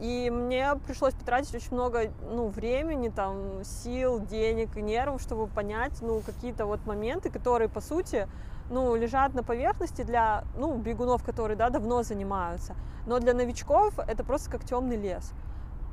И 0.00 0.30
мне 0.30 0.76
пришлось 0.86 1.14
потратить 1.14 1.54
очень 1.54 1.74
много 1.74 2.12
ну, 2.22 2.48
времени, 2.48 3.08
там, 3.08 3.64
сил, 3.64 4.20
денег 4.20 4.76
и 4.76 4.82
нервов, 4.82 5.20
чтобы 5.20 5.48
понять 5.48 6.00
ну, 6.02 6.20
какие-то 6.20 6.66
вот 6.66 6.86
моменты, 6.86 7.30
которые, 7.30 7.68
по 7.68 7.80
сути, 7.80 8.28
ну, 8.70 8.94
лежат 8.94 9.34
на 9.34 9.42
поверхности 9.42 10.02
для 10.02 10.44
ну, 10.56 10.76
бегунов, 10.76 11.24
которые 11.24 11.56
да, 11.56 11.68
давно 11.70 12.04
занимаются. 12.04 12.76
Но 13.06 13.18
для 13.18 13.34
новичков 13.34 13.98
это 13.98 14.22
просто 14.22 14.50
как 14.50 14.64
темный 14.64 14.96
лес. 14.96 15.32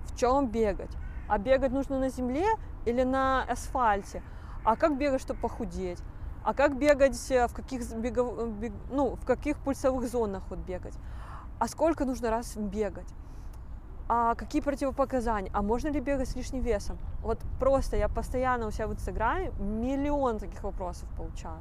В 0.06 0.18
чем 0.18 0.48
бегать? 0.48 0.92
А 1.28 1.40
бегать 1.40 1.72
нужно 1.72 1.98
на 1.98 2.10
земле 2.10 2.46
или 2.86 3.02
на 3.02 3.44
асфальте? 3.44 4.22
А 4.64 4.76
как 4.76 4.98
бегать, 4.98 5.22
чтобы 5.22 5.40
похудеть? 5.40 6.00
А 6.44 6.54
как 6.54 6.78
бегать, 6.78 7.20
э, 7.32 7.48
в 7.48 7.54
каких, 7.54 7.82
бегов- 7.94 8.50
бег- 8.50 8.74
ну, 8.92 9.16
в 9.16 9.26
каких 9.26 9.58
пульсовых 9.58 10.08
зонах 10.08 10.44
вот 10.50 10.60
бегать? 10.60 10.94
А 11.58 11.68
сколько 11.68 12.06
нужно 12.06 12.30
раз 12.30 12.56
бегать? 12.56 13.08
А 14.08 14.36
какие 14.36 14.62
противопоказания? 14.62 15.50
А 15.54 15.64
можно 15.64 15.88
ли 15.88 16.00
бегать 16.00 16.30
с 16.30 16.36
лишним 16.36 16.62
весом? 16.62 16.98
Вот 17.24 17.40
просто 17.60 17.98
я 17.98 18.08
постоянно 18.08 18.68
у 18.68 18.72
себя 18.72 18.88
в 18.88 18.94
Инстаграме 18.94 19.52
миллион 19.60 20.38
таких 20.38 20.64
вопросов 20.64 21.10
получаю. 21.18 21.58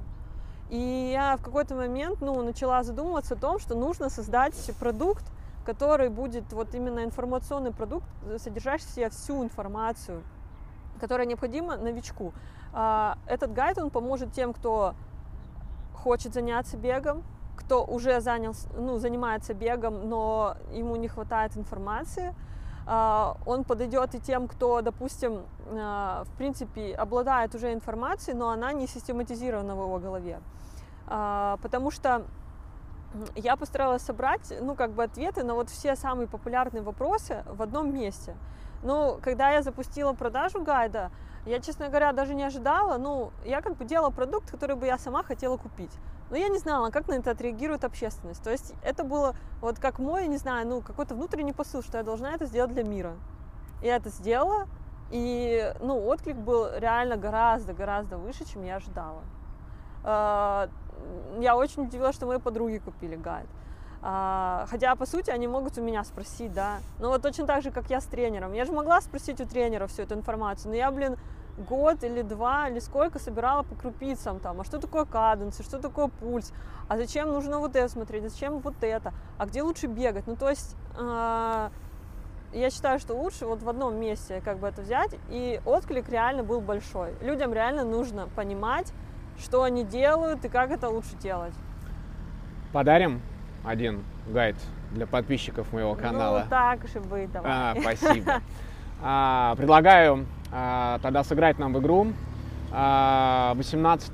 И 0.68 1.10
я 1.12 1.36
в 1.38 1.42
какой-то 1.42 1.74
момент 1.74 2.20
ну, 2.20 2.42
начала 2.42 2.82
задумываться 2.82 3.34
о 3.34 3.36
том, 3.38 3.58
что 3.58 3.74
нужно 3.74 4.10
создать 4.10 4.54
продукт, 4.78 5.24
который 5.64 6.10
будет 6.10 6.52
вот 6.52 6.74
именно 6.74 7.02
информационный 7.04 7.72
продукт, 7.72 8.06
содержащий 8.38 8.86
в 8.86 8.90
себе 8.90 9.08
всю 9.08 9.42
информацию, 9.42 10.22
которая 11.00 11.26
необходима 11.26 11.76
новичку. 11.76 12.34
А, 12.74 13.16
Этот 13.26 13.54
гайд, 13.54 13.78
он 13.78 13.88
поможет 13.88 14.32
тем, 14.32 14.52
кто 14.52 14.94
хочет 15.94 16.34
заняться 16.34 16.76
бегом, 16.76 17.22
кто 17.56 17.84
уже 17.84 18.20
занял, 18.20 18.54
ну, 18.76 18.98
занимается 18.98 19.54
бегом, 19.54 20.08
но 20.08 20.56
ему 20.72 20.96
не 20.96 21.08
хватает 21.08 21.56
информации. 21.56 22.34
А, 22.86 23.36
Он 23.46 23.64
подойдет 23.64 24.14
и 24.14 24.20
тем, 24.20 24.48
кто, 24.48 24.82
допустим, 24.82 25.42
а, 25.70 26.24
в 26.24 26.36
принципе, 26.36 26.94
обладает 26.94 27.54
уже 27.54 27.72
информацией, 27.72 28.36
но 28.36 28.50
она 28.50 28.72
не 28.72 28.86
систематизирована 28.86 29.74
в 29.74 29.80
его 29.80 29.98
голове. 29.98 30.40
А, 31.06 31.58
Потому 31.62 31.90
что 31.90 32.22
я 33.36 33.56
постаралась 33.56 34.02
собрать, 34.02 34.52
ну, 34.60 34.74
как 34.74 34.90
бы 34.90 35.04
ответы 35.04 35.44
на 35.44 35.54
вот 35.54 35.70
все 35.70 35.96
самые 35.96 36.26
популярные 36.26 36.82
вопросы 36.82 37.44
в 37.46 37.62
одном 37.62 37.94
месте. 37.94 38.34
Ну, 38.84 39.18
когда 39.22 39.50
я 39.50 39.62
запустила 39.62 40.12
продажу 40.12 40.62
гайда, 40.62 41.10
я, 41.46 41.58
честно 41.60 41.88
говоря, 41.88 42.12
даже 42.12 42.34
не 42.34 42.44
ожидала. 42.44 42.98
Ну, 42.98 43.32
я 43.44 43.62
как 43.62 43.76
бы 43.76 43.84
делала 43.84 44.10
продукт, 44.10 44.50
который 44.50 44.76
бы 44.76 44.86
я 44.86 44.98
сама 44.98 45.22
хотела 45.22 45.56
купить. 45.56 45.90
Но 46.30 46.36
я 46.36 46.48
не 46.48 46.58
знала, 46.58 46.90
как 46.90 47.08
на 47.08 47.14
это 47.14 47.30
отреагирует 47.30 47.84
общественность. 47.84 48.42
То 48.42 48.50
есть 48.50 48.74
это 48.82 49.02
было 49.02 49.34
вот 49.60 49.78
как 49.78 49.98
мой, 49.98 50.26
не 50.26 50.36
знаю, 50.36 50.66
ну, 50.66 50.82
какой-то 50.82 51.14
внутренний 51.14 51.52
посыл, 51.52 51.82
что 51.82 51.98
я 51.98 52.04
должна 52.04 52.34
это 52.34 52.44
сделать 52.44 52.72
для 52.72 52.84
мира. 52.84 53.14
Я 53.82 53.96
это 53.96 54.10
сделала, 54.10 54.66
и, 55.10 55.74
ну, 55.80 56.06
отклик 56.06 56.36
был 56.36 56.68
реально 56.76 57.16
гораздо-гораздо 57.16 58.18
выше, 58.18 58.44
чем 58.44 58.64
я 58.64 58.76
ожидала. 58.76 59.22
А, 60.02 60.68
Я 61.38 61.56
очень 61.56 61.84
удивилась, 61.84 62.16
что 62.16 62.26
мои 62.26 62.38
подруги 62.38 62.78
купили 62.78 63.16
гайд. 63.16 63.46
А, 64.06 64.66
Хотя, 64.68 64.94
по 64.96 65.06
сути, 65.06 65.30
они 65.30 65.48
могут 65.48 65.78
у 65.78 65.82
меня 65.82 66.04
спросить, 66.04 66.52
да. 66.52 66.80
Ну, 66.98 67.08
вот 67.08 67.22
точно 67.22 67.46
так 67.46 67.62
же, 67.62 67.70
как 67.70 67.88
я 67.88 68.02
с 68.02 68.04
тренером. 68.04 68.52
Я 68.52 68.66
же 68.66 68.72
могла 68.72 69.00
спросить 69.00 69.40
у 69.40 69.46
тренера 69.46 69.86
всю 69.86 70.02
эту 70.02 70.14
информацию, 70.14 70.72
но 70.72 70.76
я, 70.76 70.90
блин, 70.90 71.16
год 71.56 72.04
или 72.04 72.20
два, 72.20 72.68
или 72.68 72.80
сколько 72.80 73.18
собирала 73.18 73.62
по 73.62 73.74
крупицам 73.74 74.40
там, 74.40 74.60
а 74.60 74.64
что 74.64 74.78
такое 74.78 75.06
каденс, 75.06 75.58
что 75.64 75.78
такое 75.78 76.08
пульс, 76.08 76.52
а 76.86 76.98
зачем 76.98 77.28
нужно 77.28 77.60
вот 77.60 77.76
это 77.76 77.88
смотреть, 77.88 78.30
зачем 78.30 78.58
вот 78.58 78.74
это, 78.82 79.14
а 79.38 79.46
где 79.46 79.62
лучше 79.62 79.86
бегать. 79.86 80.26
Ну, 80.26 80.36
то 80.36 80.50
есть, 80.50 80.76
а, 80.98 81.70
я 82.52 82.68
считаю, 82.68 82.98
что 82.98 83.14
лучше 83.14 83.46
вот 83.46 83.62
в 83.62 83.68
одном 83.70 83.96
месте 83.96 84.42
как 84.44 84.58
бы 84.58 84.68
это 84.68 84.82
взять, 84.82 85.16
и 85.30 85.62
отклик 85.64 86.10
реально 86.10 86.42
был 86.42 86.60
большой. 86.60 87.14
Людям 87.22 87.54
реально 87.54 87.84
нужно 87.84 88.28
понимать, 88.36 88.92
что 89.38 89.62
они 89.62 89.82
делают 89.82 90.44
и 90.44 90.50
как 90.50 90.70
это 90.70 90.90
лучше 90.90 91.16
делать. 91.16 91.54
Подарим 92.70 93.22
один 93.64 94.04
гайд 94.28 94.56
для 94.92 95.06
подписчиков 95.06 95.72
моего 95.72 95.94
канала. 95.94 96.42
Ну, 96.44 96.50
так 96.50 96.86
же 96.86 97.00
быть, 97.00 97.30
давай. 97.32 97.50
А, 97.52 97.74
спасибо. 97.80 98.42
А, 99.06 99.54
предлагаю 99.56 100.24
а, 100.50 100.98
тогда 101.02 101.24
сыграть 101.24 101.58
нам 101.58 101.74
в 101.74 101.80
игру. 101.80 102.12
А, 102.72 103.52
18 103.56 104.12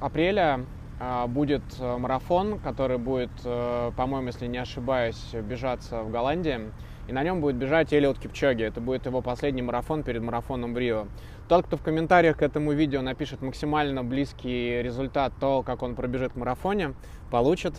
апреля 0.00 0.60
а, 1.00 1.26
будет 1.26 1.62
э, 1.78 1.96
марафон, 1.96 2.58
который 2.58 2.98
будет, 2.98 3.30
э, 3.44 3.92
по-моему, 3.96 4.28
если 4.28 4.46
не 4.46 4.58
ошибаюсь, 4.58 5.32
бежаться 5.32 6.02
в 6.02 6.10
Голландии. 6.10 6.72
И 7.06 7.12
на 7.12 7.22
нем 7.22 7.40
будет 7.40 7.56
бежать 7.56 7.92
Элиот 7.94 8.18
Кипчоги. 8.18 8.64
Это 8.64 8.80
будет 8.80 9.06
его 9.06 9.22
последний 9.22 9.62
марафон 9.62 10.02
перед 10.02 10.22
марафоном 10.22 10.74
в 10.74 10.78
Рио. 10.78 11.06
Тот, 11.48 11.66
кто 11.66 11.76
в 11.76 11.82
комментариях 11.82 12.36
к 12.36 12.42
этому 12.42 12.72
видео 12.72 13.00
напишет 13.00 13.42
максимально 13.42 14.02
близкий 14.02 14.82
результат, 14.82 15.32
то, 15.40 15.62
как 15.62 15.82
он 15.82 15.94
пробежит 15.94 16.32
в 16.32 16.36
марафоне, 16.36 16.94
получит 17.30 17.74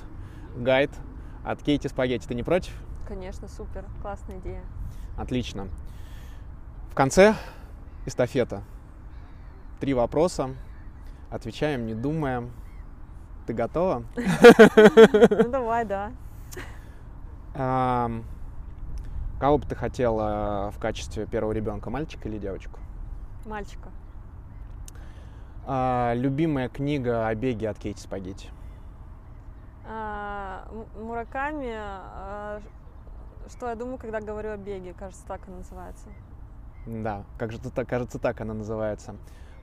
гайд 0.55 0.91
от 1.43 1.61
Кейти 1.63 1.87
Спагетти. 1.87 2.27
Ты 2.27 2.35
не 2.35 2.43
против? 2.43 2.73
Конечно, 3.07 3.47
супер, 3.47 3.85
классная 4.01 4.39
идея. 4.39 4.63
Отлично. 5.17 5.67
В 6.91 6.95
конце 6.95 7.35
эстафета. 8.05 8.63
Три 9.79 9.93
вопроса. 9.93 10.55
Отвечаем, 11.31 11.85
не 11.85 11.93
думая. 11.93 12.49
Ты 13.47 13.53
готова? 13.53 14.03
Ну 14.15 15.49
давай, 15.49 15.85
да. 15.85 16.11
Кого 19.39 19.57
бы 19.57 19.65
ты 19.65 19.75
хотела 19.75 20.71
в 20.75 20.79
качестве 20.79 21.25
первого 21.25 21.53
ребенка, 21.53 21.89
мальчика 21.89 22.27
или 22.27 22.37
девочку? 22.37 22.79
Мальчика. 23.45 23.89
А, 25.65 26.13
любимая 26.13 26.67
книга 26.67 27.27
о 27.27 27.35
беге 27.35 27.69
от 27.69 27.79
Кейти 27.79 28.01
Спагетти. 28.01 28.49
А, 29.91 30.67
Мураками, 30.95 31.73
а, 31.75 32.61
что 33.47 33.69
я 33.69 33.75
думаю, 33.75 33.97
когда 33.97 34.21
говорю 34.21 34.51
о 34.51 34.57
беге, 34.57 34.93
кажется, 34.93 35.25
так 35.25 35.41
она 35.47 35.57
называется. 35.57 36.09
Да, 36.85 37.23
как 37.39 37.51
же 37.51 37.59
так, 37.59 37.89
кажется, 37.89 38.19
так 38.19 38.39
она 38.39 38.53
называется. 38.53 39.15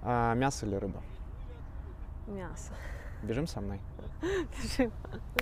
А, 0.03 0.35
мясо 0.35 0.67
или 0.67 0.75
рыба? 0.75 1.01
Мясо. 2.27 2.73
Бежим 3.23 3.47
со 3.47 3.61
мной? 3.61 3.81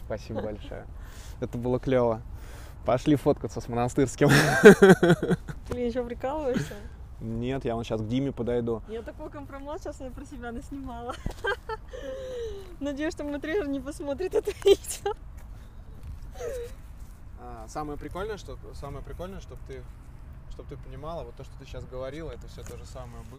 Спасибо 0.04 0.42
большое. 0.42 0.84
Это 1.40 1.56
было 1.56 1.80
клево. 1.80 2.20
Пошли 2.84 3.16
фоткаться 3.16 3.62
с 3.62 3.68
монастырским. 3.68 4.28
Ты 5.68 5.78
еще 5.78 6.04
прикалываешься? 6.04 6.74
Нет, 7.20 7.64
я 7.64 7.74
вон 7.74 7.84
сейчас 7.84 8.00
к 8.00 8.06
Диме 8.06 8.32
подойду. 8.32 8.82
Я 8.88 9.02
такой 9.02 9.30
компромат 9.30 9.80
сейчас 9.80 10.00
я 10.00 10.10
про 10.10 10.24
себя 10.24 10.52
наснимала. 10.52 11.14
Надеюсь, 12.80 13.14
что 13.14 13.24
мой 13.24 13.40
тренер 13.40 13.68
не 13.68 13.80
посмотрит 13.80 14.34
это 14.34 14.50
видео. 14.64 15.14
А, 17.40 17.66
самое 17.68 17.98
прикольное, 17.98 18.36
что 18.36 18.58
самое 18.74 19.04
прикольное, 19.04 19.40
чтобы 19.40 19.60
ты, 19.66 19.82
чтобы 20.50 20.68
ты 20.68 20.76
понимала, 20.76 21.24
вот 21.24 21.34
то, 21.36 21.44
что 21.44 21.52
ты 21.58 21.66
сейчас 21.66 21.84
говорила, 21.84 22.30
это 22.30 22.46
все 22.48 22.62
то 22.62 22.76
же 22.76 22.84
самое 22.86 23.22
было. 23.24 23.32